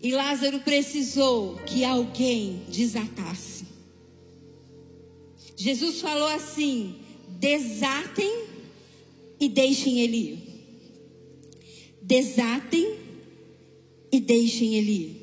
E 0.00 0.10
Lázaro 0.10 0.60
precisou 0.60 1.56
que 1.58 1.84
alguém 1.84 2.64
desatasse. 2.68 3.64
Jesus 5.56 6.00
falou 6.00 6.26
assim: 6.26 6.96
desatem 7.38 8.46
e 9.38 9.48
deixem 9.48 10.00
ele 10.00 10.16
ir. 10.16 10.38
Desatem 12.02 12.98
e 14.10 14.20
deixem 14.20 14.74
ele 14.74 14.92
ir. 14.92 15.22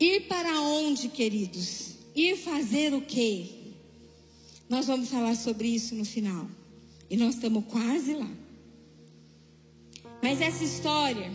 Ir 0.00 0.20
para 0.22 0.60
onde, 0.62 1.08
queridos? 1.08 1.94
Ir 2.14 2.36
fazer 2.36 2.92
o 2.92 3.02
quê? 3.02 3.46
Nós 4.68 4.86
vamos 4.86 5.08
falar 5.08 5.36
sobre 5.36 5.68
isso 5.68 5.94
no 5.94 6.04
final. 6.04 6.48
E 7.12 7.16
nós 7.18 7.34
estamos 7.34 7.66
quase 7.66 8.14
lá. 8.14 8.30
Mas 10.22 10.40
essa 10.40 10.64
história, 10.64 11.30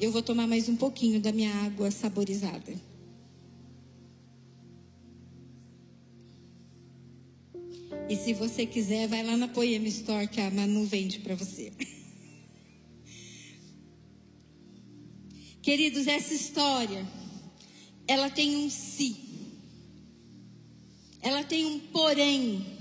eu 0.00 0.10
vou 0.10 0.22
tomar 0.22 0.46
mais 0.46 0.66
um 0.66 0.76
pouquinho 0.76 1.20
da 1.20 1.30
minha 1.30 1.52
água 1.56 1.90
saborizada. 1.90 2.72
E 8.08 8.16
se 8.16 8.32
você 8.32 8.64
quiser, 8.64 9.08
vai 9.08 9.22
lá 9.22 9.36
na 9.36 9.46
Poema 9.46 9.88
Store 9.88 10.26
que 10.26 10.40
a 10.40 10.50
Manu 10.50 10.86
vende 10.86 11.18
para 11.18 11.34
você. 11.34 11.70
Queridos, 15.60 16.06
essa 16.06 16.32
história, 16.32 17.06
ela 18.08 18.30
tem 18.30 18.56
um 18.56 18.70
si. 18.70 19.16
Ela 21.20 21.44
tem 21.44 21.66
um 21.66 21.78
porém. 21.78 22.79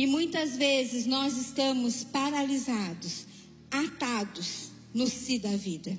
E 0.00 0.06
muitas 0.06 0.56
vezes 0.56 1.04
nós 1.04 1.36
estamos 1.36 2.04
paralisados, 2.04 3.26
atados 3.70 4.70
no 4.94 5.06
si 5.06 5.38
da 5.38 5.54
vida. 5.56 5.98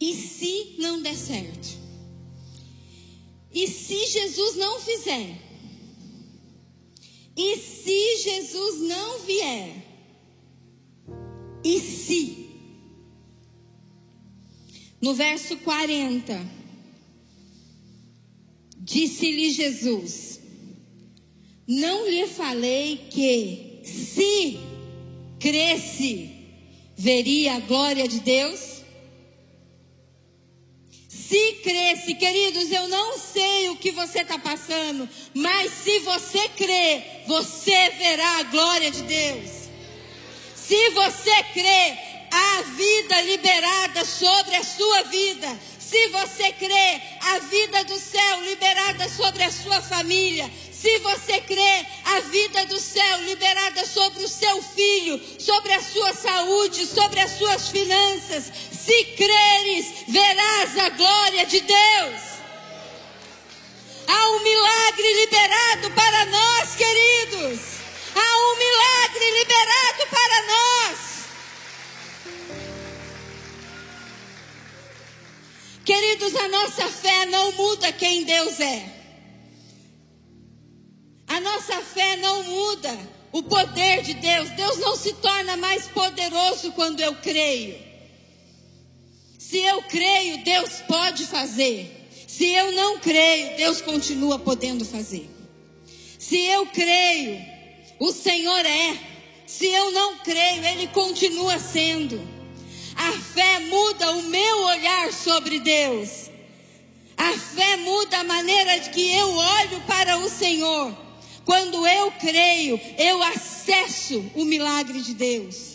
E 0.00 0.12
se 0.14 0.74
não 0.78 1.00
der 1.00 1.14
certo? 1.16 1.78
E 3.52 3.68
se 3.68 4.06
Jesus 4.06 4.56
não 4.56 4.80
fizer? 4.80 5.40
E 7.36 7.56
se 7.58 8.22
Jesus 8.24 8.80
não 8.80 9.20
vier? 9.20 9.84
e 11.64 11.80
se. 11.80 12.50
No 15.00 15.14
verso 15.14 15.56
40, 15.58 16.38
disse-lhe 18.78 19.50
Jesus: 19.50 20.40
Não 21.66 22.08
lhe 22.08 22.26
falei 22.26 23.08
que, 23.10 23.80
se 23.84 24.60
cresce, 25.40 26.30
veria 26.96 27.54
a 27.54 27.60
glória 27.60 28.06
de 28.06 28.20
Deus? 28.20 28.82
Se 31.08 31.52
cresce, 31.62 32.14
queridos, 32.14 32.70
eu 32.70 32.86
não 32.88 33.18
sei 33.18 33.70
o 33.70 33.76
que 33.76 33.90
você 33.90 34.20
está 34.20 34.38
passando, 34.38 35.08
mas 35.32 35.72
se 35.72 35.98
você 36.00 36.48
crê, 36.50 37.02
você 37.26 37.90
verá 37.90 38.38
a 38.38 38.42
glória 38.44 38.90
de 38.90 39.02
Deus. 39.02 39.50
Se 40.54 40.90
você 40.90 41.42
crê, 41.54 41.98
há 42.30 42.62
vida 42.76 43.20
liberada 43.22 44.04
sobre 44.04 44.54
a 44.56 44.64
sua 44.64 45.02
vida. 45.04 45.58
Se 45.78 46.08
você 46.08 46.52
crê, 46.52 47.00
a 47.20 47.38
vida 47.38 47.84
do 47.84 47.98
céu 47.98 48.40
liberada 48.42 49.08
sobre 49.08 49.42
a 49.44 49.50
sua 49.50 49.80
família. 49.80 50.50
Se 50.84 50.98
você 50.98 51.40
crê, 51.40 51.86
a 52.04 52.20
vida 52.20 52.66
do 52.66 52.78
céu 52.78 53.22
liberada 53.22 53.86
sobre 53.86 54.22
o 54.22 54.28
seu 54.28 54.62
filho, 54.62 55.18
sobre 55.40 55.72
a 55.72 55.82
sua 55.82 56.12
saúde, 56.12 56.84
sobre 56.84 57.20
as 57.20 57.30
suas 57.38 57.70
finanças. 57.70 58.52
Se 58.70 59.04
creres, 59.16 60.04
verás 60.06 60.76
a 60.76 60.90
glória 60.90 61.46
de 61.46 61.62
Deus. 61.62 62.20
Há 64.06 64.30
um 64.32 64.42
milagre 64.42 65.14
liberado 65.20 65.90
para 65.92 66.26
nós, 66.26 66.76
queridos. 66.76 67.60
Há 68.14 68.36
um 68.36 68.56
milagre 68.58 69.30
liberado 69.38 70.06
para 70.10 70.42
nós. 70.52 70.98
Queridos, 75.82 76.36
a 76.36 76.48
nossa 76.48 76.88
fé 76.88 77.24
não 77.24 77.52
muda 77.52 77.90
quem 77.90 78.24
Deus 78.24 78.60
é. 78.60 78.93
Nossa 81.66 81.80
fé 81.80 82.16
não 82.16 82.42
muda 82.42 82.94
o 83.32 83.42
poder 83.42 84.02
de 84.02 84.12
Deus. 84.14 84.50
Deus 84.50 84.76
não 84.78 84.94
se 84.96 85.14
torna 85.14 85.56
mais 85.56 85.86
poderoso 85.86 86.72
quando 86.72 87.00
eu 87.00 87.14
creio. 87.16 87.74
Se 89.38 89.58
eu 89.60 89.82
creio, 89.84 90.44
Deus 90.44 90.82
pode 90.86 91.24
fazer. 91.24 92.10
Se 92.28 92.46
eu 92.50 92.72
não 92.72 92.98
creio, 92.98 93.56
Deus 93.56 93.80
continua 93.80 94.38
podendo 94.38 94.84
fazer. 94.84 95.26
Se 96.18 96.38
eu 96.44 96.66
creio, 96.66 97.40
o 97.98 98.12
Senhor 98.12 98.66
é. 98.66 98.98
Se 99.46 99.66
eu 99.66 99.90
não 99.90 100.18
creio, 100.18 100.66
Ele 100.66 100.86
continua 100.88 101.58
sendo. 101.58 102.20
A 102.94 103.12
fé 103.12 103.60
muda 103.60 104.12
o 104.12 104.22
meu 104.24 104.64
olhar 104.64 105.10
sobre 105.14 105.60
Deus. 105.60 106.30
A 107.16 107.32
fé 107.32 107.76
muda 107.78 108.18
a 108.18 108.24
maneira 108.24 108.80
de 108.80 108.90
que 108.90 109.16
eu 109.16 109.30
olho 109.34 109.80
para 109.86 110.18
o 110.18 110.28
Senhor. 110.28 111.03
Quando 111.44 111.86
eu 111.86 112.10
creio, 112.12 112.80
eu 112.98 113.22
acesso 113.22 114.24
o 114.34 114.44
milagre 114.44 115.00
de 115.00 115.14
Deus. 115.14 115.74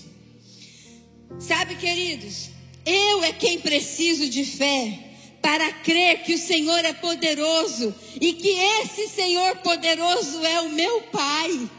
Sabe, 1.40 1.76
queridos, 1.76 2.50
eu 2.86 3.24
é 3.24 3.32
quem 3.32 3.60
preciso 3.60 4.28
de 4.30 4.44
fé 4.44 5.10
para 5.42 5.72
crer 5.72 6.24
que 6.24 6.34
o 6.34 6.38
Senhor 6.38 6.84
é 6.84 6.94
poderoso 6.94 7.94
e 8.20 8.34
que 8.34 8.50
esse 8.50 9.08
Senhor 9.08 9.58
poderoso 9.58 10.44
é 10.44 10.62
o 10.62 10.70
meu 10.70 11.02
Pai, 11.04 11.70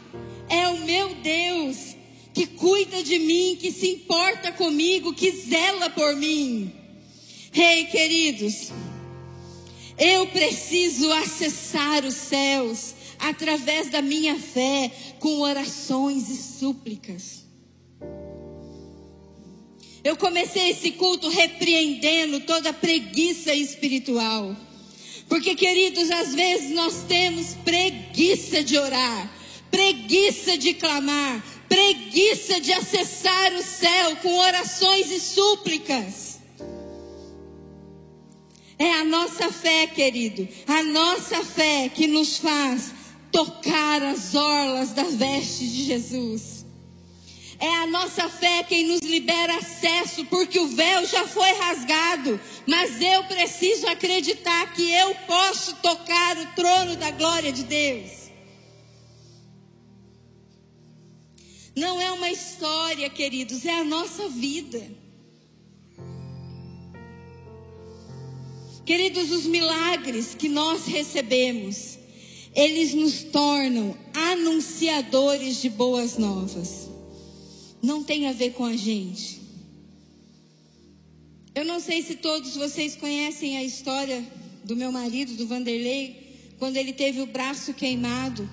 é 0.49 0.67
o 0.69 0.77
meu 0.79 1.13
Deus, 1.15 1.95
que 2.33 2.47
cuida 2.47 3.03
de 3.03 3.19
mim, 3.19 3.57
que 3.59 3.71
se 3.71 3.87
importa 3.89 4.51
comigo, 4.53 5.13
que 5.13 5.31
zela 5.31 5.89
por 5.89 6.15
mim. 6.15 6.73
Rei, 7.51 7.81
hey, 7.81 7.85
queridos, 7.87 8.71
eu 9.97 10.25
preciso 10.27 11.11
acessar 11.11 12.05
os 12.05 12.15
céus 12.15 12.95
através 13.21 13.89
da 13.89 14.01
minha 14.01 14.37
fé, 14.37 14.91
com 15.19 15.41
orações 15.41 16.29
e 16.29 16.35
súplicas. 16.35 17.45
Eu 20.03 20.17
comecei 20.17 20.71
esse 20.71 20.91
culto 20.93 21.29
repreendendo 21.29 22.39
toda 22.41 22.73
preguiça 22.73 23.53
espiritual. 23.53 24.55
Porque, 25.29 25.55
queridos, 25.55 26.09
às 26.09 26.33
vezes 26.33 26.71
nós 26.71 27.03
temos 27.07 27.53
preguiça 27.63 28.63
de 28.63 28.77
orar, 28.77 29.31
preguiça 29.69 30.57
de 30.57 30.73
clamar, 30.73 31.43
preguiça 31.69 32.59
de 32.59 32.73
acessar 32.73 33.53
o 33.53 33.61
céu 33.61 34.15
com 34.17 34.39
orações 34.39 35.11
e 35.11 35.19
súplicas. 35.19 36.39
É 38.79 38.93
a 38.93 39.05
nossa 39.05 39.51
fé, 39.51 39.85
querido, 39.85 40.47
a 40.65 40.81
nossa 40.81 41.43
fé 41.43 41.87
que 41.87 42.07
nos 42.07 42.37
faz 42.37 43.00
tocar 43.31 44.01
as 44.03 44.35
orlas 44.35 44.91
das 44.91 45.15
vestes 45.15 45.71
de 45.71 45.83
Jesus. 45.83 46.65
É 47.59 47.69
a 47.83 47.85
nossa 47.85 48.27
fé 48.27 48.63
quem 48.63 48.87
nos 48.87 49.01
libera 49.01 49.57
acesso, 49.57 50.25
porque 50.25 50.59
o 50.59 50.67
véu 50.67 51.05
já 51.05 51.27
foi 51.27 51.51
rasgado. 51.53 52.39
Mas 52.67 52.99
eu 52.99 53.23
preciso 53.25 53.85
acreditar 53.87 54.73
que 54.73 54.91
eu 54.91 55.13
posso 55.27 55.75
tocar 55.75 56.37
o 56.37 56.55
trono 56.55 56.95
da 56.95 57.11
glória 57.11 57.51
de 57.51 57.63
Deus. 57.63 58.31
Não 61.75 62.01
é 62.01 62.11
uma 62.11 62.31
história, 62.31 63.09
queridos, 63.09 63.63
é 63.65 63.79
a 63.79 63.83
nossa 63.83 64.27
vida. 64.27 64.81
Queridos, 68.83 69.31
os 69.31 69.45
milagres 69.45 70.33
que 70.33 70.49
nós 70.49 70.85
recebemos, 70.85 71.99
eles 72.53 72.93
nos 72.93 73.23
tornam 73.23 73.95
anunciadores 74.13 75.61
de 75.61 75.69
boas 75.69 76.17
novas. 76.17 76.89
Não 77.81 78.03
tem 78.03 78.27
a 78.27 78.33
ver 78.33 78.53
com 78.53 78.65
a 78.65 78.75
gente. 78.75 79.41
Eu 81.55 81.65
não 81.65 81.79
sei 81.79 82.01
se 82.01 82.15
todos 82.15 82.55
vocês 82.55 82.95
conhecem 82.95 83.57
a 83.57 83.63
história 83.63 84.25
do 84.63 84.75
meu 84.75 84.91
marido, 84.91 85.35
do 85.35 85.47
Vanderlei, 85.47 86.55
quando 86.59 86.77
ele 86.77 86.93
teve 86.93 87.21
o 87.21 87.25
braço 87.25 87.73
queimado 87.73 88.47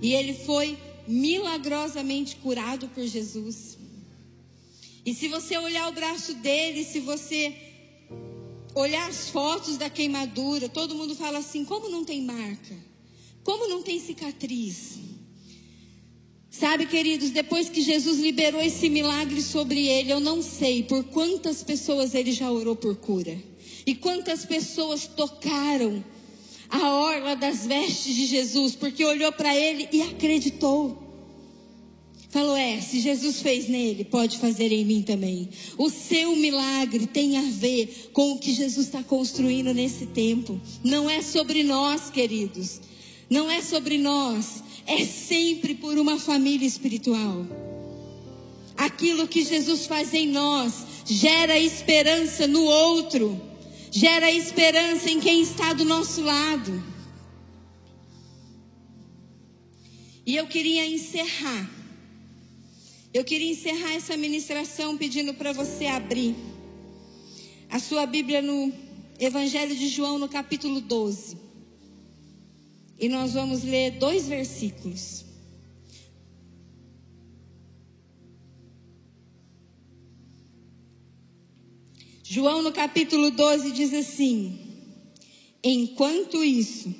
e 0.00 0.14
ele 0.14 0.34
foi 0.34 0.78
milagrosamente 1.06 2.36
curado 2.36 2.88
por 2.88 3.04
Jesus. 3.04 3.78
E 5.04 5.14
se 5.14 5.28
você 5.28 5.56
olhar 5.58 5.88
o 5.88 5.92
braço 5.92 6.34
dele, 6.34 6.84
se 6.84 7.00
você 7.00 7.54
olhar 8.74 9.08
as 9.08 9.28
fotos 9.28 9.76
da 9.76 9.90
queimadura, 9.90 10.68
todo 10.68 10.94
mundo 10.94 11.14
fala 11.14 11.38
assim: 11.38 11.64
como 11.64 11.88
não 11.88 12.04
tem 12.04 12.22
marca? 12.22 12.89
Como 13.42 13.68
não 13.68 13.82
tem 13.82 13.98
cicatriz? 13.98 14.98
Sabe, 16.50 16.86
queridos, 16.86 17.30
depois 17.30 17.68
que 17.68 17.80
Jesus 17.80 18.18
liberou 18.18 18.60
esse 18.60 18.90
milagre 18.90 19.40
sobre 19.40 19.86
ele, 19.86 20.12
eu 20.12 20.20
não 20.20 20.42
sei 20.42 20.82
por 20.82 21.04
quantas 21.04 21.62
pessoas 21.62 22.14
ele 22.14 22.32
já 22.32 22.50
orou 22.50 22.74
por 22.74 22.96
cura. 22.96 23.38
E 23.86 23.94
quantas 23.94 24.44
pessoas 24.44 25.06
tocaram 25.06 26.04
a 26.68 26.92
orla 26.92 27.34
das 27.34 27.66
vestes 27.66 28.14
de 28.14 28.26
Jesus, 28.26 28.74
porque 28.74 29.04
olhou 29.04 29.32
para 29.32 29.56
ele 29.56 29.88
e 29.92 30.02
acreditou. 30.02 30.98
Falou: 32.28 32.56
É, 32.56 32.80
se 32.80 33.00
Jesus 33.00 33.40
fez 33.40 33.68
nele, 33.68 34.04
pode 34.04 34.38
fazer 34.38 34.70
em 34.70 34.84
mim 34.84 35.02
também. 35.02 35.48
O 35.78 35.88
seu 35.88 36.36
milagre 36.36 37.06
tem 37.06 37.38
a 37.38 37.42
ver 37.42 38.10
com 38.12 38.32
o 38.32 38.38
que 38.38 38.52
Jesus 38.52 38.86
está 38.86 39.02
construindo 39.02 39.72
nesse 39.72 40.06
tempo. 40.06 40.60
Não 40.84 41.08
é 41.08 41.22
sobre 41.22 41.62
nós, 41.62 42.10
queridos 42.10 42.89
não 43.30 43.48
é 43.48 43.62
sobre 43.62 43.96
nós, 43.96 44.64
é 44.84 45.04
sempre 45.06 45.76
por 45.76 45.96
uma 45.96 46.18
família 46.18 46.66
espiritual. 46.66 47.46
Aquilo 48.76 49.28
que 49.28 49.44
Jesus 49.44 49.86
faz 49.86 50.12
em 50.12 50.26
nós 50.26 50.84
gera 51.06 51.56
esperança 51.56 52.48
no 52.48 52.64
outro, 52.64 53.40
gera 53.92 54.32
esperança 54.32 55.08
em 55.08 55.20
quem 55.20 55.42
está 55.42 55.72
do 55.72 55.84
nosso 55.84 56.22
lado. 56.22 56.82
E 60.26 60.34
eu 60.34 60.46
queria 60.48 60.86
encerrar. 60.86 61.70
Eu 63.14 63.24
queria 63.24 63.50
encerrar 63.50 63.92
essa 63.92 64.16
ministração 64.16 64.96
pedindo 64.96 65.34
para 65.34 65.52
você 65.52 65.86
abrir 65.86 66.34
a 67.68 67.78
sua 67.78 68.06
Bíblia 68.06 68.42
no 68.42 68.72
Evangelho 69.18 69.74
de 69.76 69.88
João, 69.88 70.18
no 70.18 70.28
capítulo 70.28 70.80
12. 70.80 71.49
E 73.00 73.08
nós 73.08 73.32
vamos 73.32 73.64
ler 73.64 73.92
dois 73.92 74.28
versículos. 74.28 75.24
João 82.22 82.62
no 82.62 82.70
capítulo 82.70 83.30
12 83.30 83.72
diz 83.72 83.94
assim: 83.94 84.56
Enquanto 85.64 86.44
isso, 86.44 86.94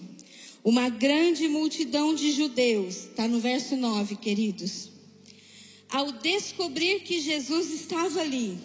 uma 0.65 0.89
grande 0.89 1.47
multidão 1.49 2.15
de 2.15 2.33
judeus, 2.33 3.05
está 3.05 3.29
no 3.29 3.39
verso 3.39 3.77
9, 3.77 4.17
queridos, 4.17 4.89
ao 5.89 6.13
descobrir 6.13 7.01
que 7.01 7.21
Jesus 7.21 7.71
estava 7.73 8.23
ali, 8.23 8.59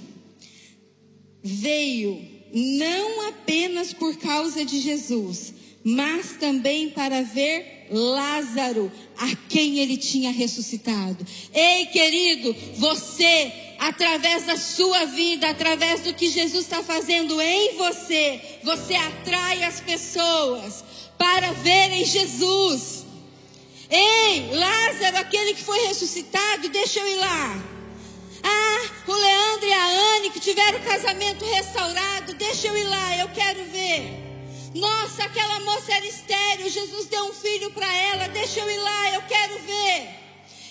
veio 1.44 2.20
não 2.54 3.28
apenas 3.28 3.92
por 3.94 4.16
causa 4.18 4.64
de 4.64 4.80
Jesus, 4.80 5.54
mas 5.86 6.32
também 6.40 6.90
para 6.90 7.22
ver 7.22 7.86
Lázaro, 7.92 8.92
a 9.16 9.36
quem 9.48 9.78
ele 9.78 9.98
tinha 9.98 10.32
ressuscitado. 10.32 11.24
Ei, 11.54 11.86
querido, 11.86 12.56
você, 12.78 13.54
através 13.78 14.48
da 14.48 14.58
sua 14.58 15.06
vida, 15.06 15.48
através 15.48 16.02
do 16.02 16.12
que 16.12 16.28
Jesus 16.28 16.64
está 16.64 16.82
fazendo 16.82 17.40
em 17.40 17.76
você, 17.76 18.42
você 18.64 18.96
atrai 18.96 19.64
as 19.64 19.80
pessoas 19.80 20.84
para 21.20 21.52
verem 21.52 22.04
Jesus. 22.04 23.06
Ei, 23.88 24.50
Lázaro, 24.54 25.18
aquele 25.18 25.54
que 25.54 25.62
foi 25.62 25.86
ressuscitado, 25.86 26.68
deixa 26.70 27.00
eu 27.00 27.08
ir 27.08 27.18
lá. 27.18 27.64
Ah, 28.44 28.90
o 29.08 29.14
Leandro 29.14 29.68
e 29.68 29.74
a 29.74 30.16
Anne 30.16 30.32
que 30.32 30.40
tiveram 30.40 30.80
o 30.80 30.84
casamento 30.84 31.46
restaurado, 31.46 32.34
deixa 32.34 32.70
eu 32.70 32.76
ir 32.76 32.86
lá, 32.86 33.18
eu 33.20 33.30
quero 33.30 33.64
ver. 33.66 34.25
Nossa, 34.76 35.24
aquela 35.24 35.62
moça 35.62 35.94
era 35.94 36.06
estéreo, 36.06 36.70
Jesus 36.70 37.06
deu 37.06 37.24
um 37.28 37.34
filho 37.34 37.72
para 37.72 37.90
ela, 37.96 38.28
deixa 38.28 38.60
eu 38.60 38.70
ir 38.70 38.78
lá, 38.78 39.14
eu 39.14 39.22
quero 39.22 39.58
ver. 39.60 40.10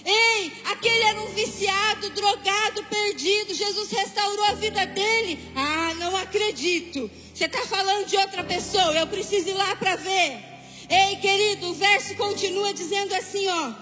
Ei, 0.04 0.52
aquele 0.66 1.02
era 1.04 1.22
um 1.22 1.28
viciado, 1.28 2.10
drogado, 2.10 2.84
perdido, 2.84 3.54
Jesus 3.54 3.90
restaurou 3.90 4.44
a 4.44 4.52
vida 4.52 4.84
dele. 4.84 5.38
Ah, 5.56 5.94
não 5.94 6.14
acredito. 6.18 7.10
Você 7.32 7.46
está 7.46 7.62
falando 7.62 8.04
de 8.04 8.18
outra 8.18 8.44
pessoa, 8.44 8.92
eu 8.92 9.06
preciso 9.06 9.48
ir 9.48 9.54
lá 9.54 9.74
para 9.76 9.96
ver. 9.96 10.38
Ei, 10.90 11.16
querido, 11.16 11.70
o 11.70 11.74
verso 11.74 12.14
continua 12.16 12.74
dizendo 12.74 13.14
assim, 13.14 13.48
ó. 13.48 13.72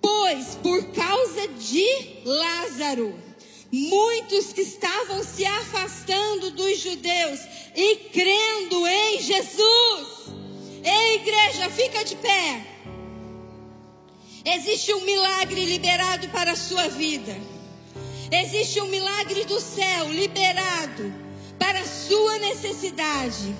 Pois 0.00 0.54
por 0.62 0.92
causa 0.92 1.48
de 1.48 1.84
Lázaro, 2.24 3.25
muitos 3.76 4.52
que 4.52 4.62
estavam 4.62 5.22
se 5.22 5.44
afastando 5.44 6.50
dos 6.52 6.80
judeus 6.80 7.40
e 7.74 7.96
crendo 8.10 8.86
em 8.86 9.20
Jesus. 9.20 10.08
Ei, 10.82 11.16
igreja, 11.16 11.68
fica 11.70 12.04
de 12.04 12.16
pé. 12.16 12.66
Existe 14.44 14.94
um 14.94 15.04
milagre 15.04 15.64
liberado 15.64 16.28
para 16.28 16.52
a 16.52 16.56
sua 16.56 16.88
vida. 16.88 17.36
Existe 18.30 18.80
um 18.80 18.86
milagre 18.86 19.44
do 19.44 19.60
céu 19.60 20.08
liberado 20.10 21.12
para 21.58 21.80
a 21.80 21.86
sua 21.86 22.38
necessidade. 22.38 23.54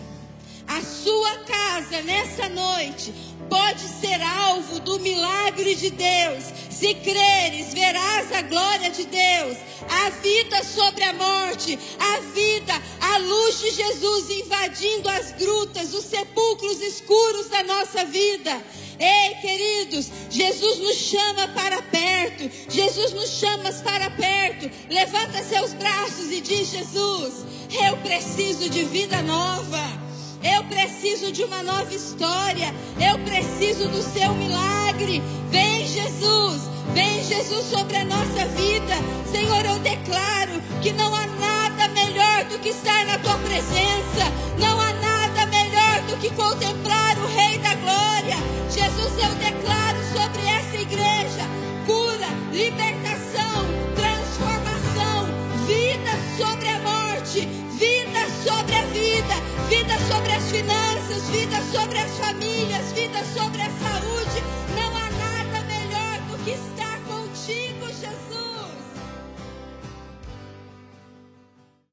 A 0.69 0.81
sua 0.83 1.39
casa 1.41 2.03
nessa 2.03 2.49
noite 2.49 3.36
pode 3.49 3.81
ser 3.81 4.21
alvo 4.23 4.81
do 4.81 4.99
milagre 5.01 5.75
de 5.75 5.91
Deus. 5.91 6.45
Se 6.71 6.95
creres, 6.95 7.73
verás 7.73 8.33
a 8.33 8.43
glória 8.43 8.91
de 8.91 9.05
Deus, 9.07 9.57
a 9.89 10.11
vida 10.11 10.63
sobre 10.63 11.05
a 11.05 11.13
morte, 11.15 11.79
a 11.99 12.21
vida, 12.35 12.83
a 13.01 13.19
luz 13.19 13.61
de 13.61 13.71
Jesus 13.71 14.31
invadindo 14.31 15.09
as 15.09 15.33
grutas, 15.33 15.95
os 15.95 16.05
sepulcros 16.05 16.81
escuros 16.81 17.49
da 17.49 17.63
nossa 17.63 18.05
vida. 18.05 18.63
Ei, 18.99 19.35
queridos, 19.41 20.11
Jesus 20.31 20.79
nos 20.79 20.97
chama 20.97 21.49
para 21.49 21.83
perto. 21.83 22.51
Jesus 22.71 23.13
nos 23.13 23.31
chama 23.31 23.71
para 23.85 24.11
perto. 24.11 24.71
Levanta 24.89 25.43
seus 25.43 25.75
braços 25.75 26.31
e 26.31 26.41
diz: 26.41 26.71
Jesus, 26.71 27.45
eu 27.87 27.97
preciso 27.99 28.71
de 28.71 28.85
vida 28.85 29.21
nova. 29.23 30.06
Eu 30.55 30.63
preciso 30.65 31.33
de 31.33 31.43
uma 31.45 31.63
nova 31.63 31.93
história. 31.93 32.73
Eu 33.01 33.19
preciso 33.25 33.89
do 33.89 34.03
seu 34.03 34.33
milagre. 34.35 35.21
Vem, 35.51 35.87
Jesus. 35.87 36.63
Vem, 36.95 37.23
Jesus, 37.25 37.65
sobre 37.67 37.97
a 37.97 38.05
nossa 38.05 38.47
vida. 38.57 38.95
Senhor, 39.31 39.65
eu 39.65 39.79
declaro 39.81 40.63
que 40.81 40.93
não 40.93 41.15
há 41.15 41.27
nada 41.27 41.89
melhor 41.89 42.45
do 42.45 42.59
que 42.61 42.69
estar 42.69 43.05
na 43.07 43.19
tua 43.19 43.37
presença. 43.39 44.25
Não 44.59 44.81
há 44.81 44.93
nada 44.93 45.47
melhor 45.47 46.01
do 46.09 46.17
que 46.19 46.31
contemplar 46.31 47.19
o 47.19 47.27
Rei 47.27 47.59
da 47.59 47.75
Glória. 47.75 48.37
Jesus, 48.71 49.13
eu 49.19 49.35
declaro 49.35 49.99
sobre 50.15 50.47
essa 50.47 50.77
igreja 50.77 51.67
cura, 51.87 52.29
libertação, 52.53 53.67
transformação, 53.95 55.27
vida 55.67 56.11
sobre 56.37 56.69
a 56.69 56.79
morte, 56.81 57.49
Vida 57.79 58.27
sobre 58.43 58.75
a 58.75 58.83
vida, 58.87 59.35
vida 59.69 59.99
sobre 60.09 60.33
as 60.33 60.51
finanças, 60.51 61.29
vida 61.29 61.61
sobre 61.73 61.99
as 61.99 62.11
famílias, 62.19 62.93
vida 62.93 63.23
sobre 63.25 63.61
a 63.61 63.71
saúde. 63.71 64.43
Não 64.75 64.97
há 64.97 65.11
nada 65.11 65.61
melhor 65.67 66.21
do 66.31 66.43
que 66.43 66.53
estar 66.53 66.99
contigo. 67.01 67.86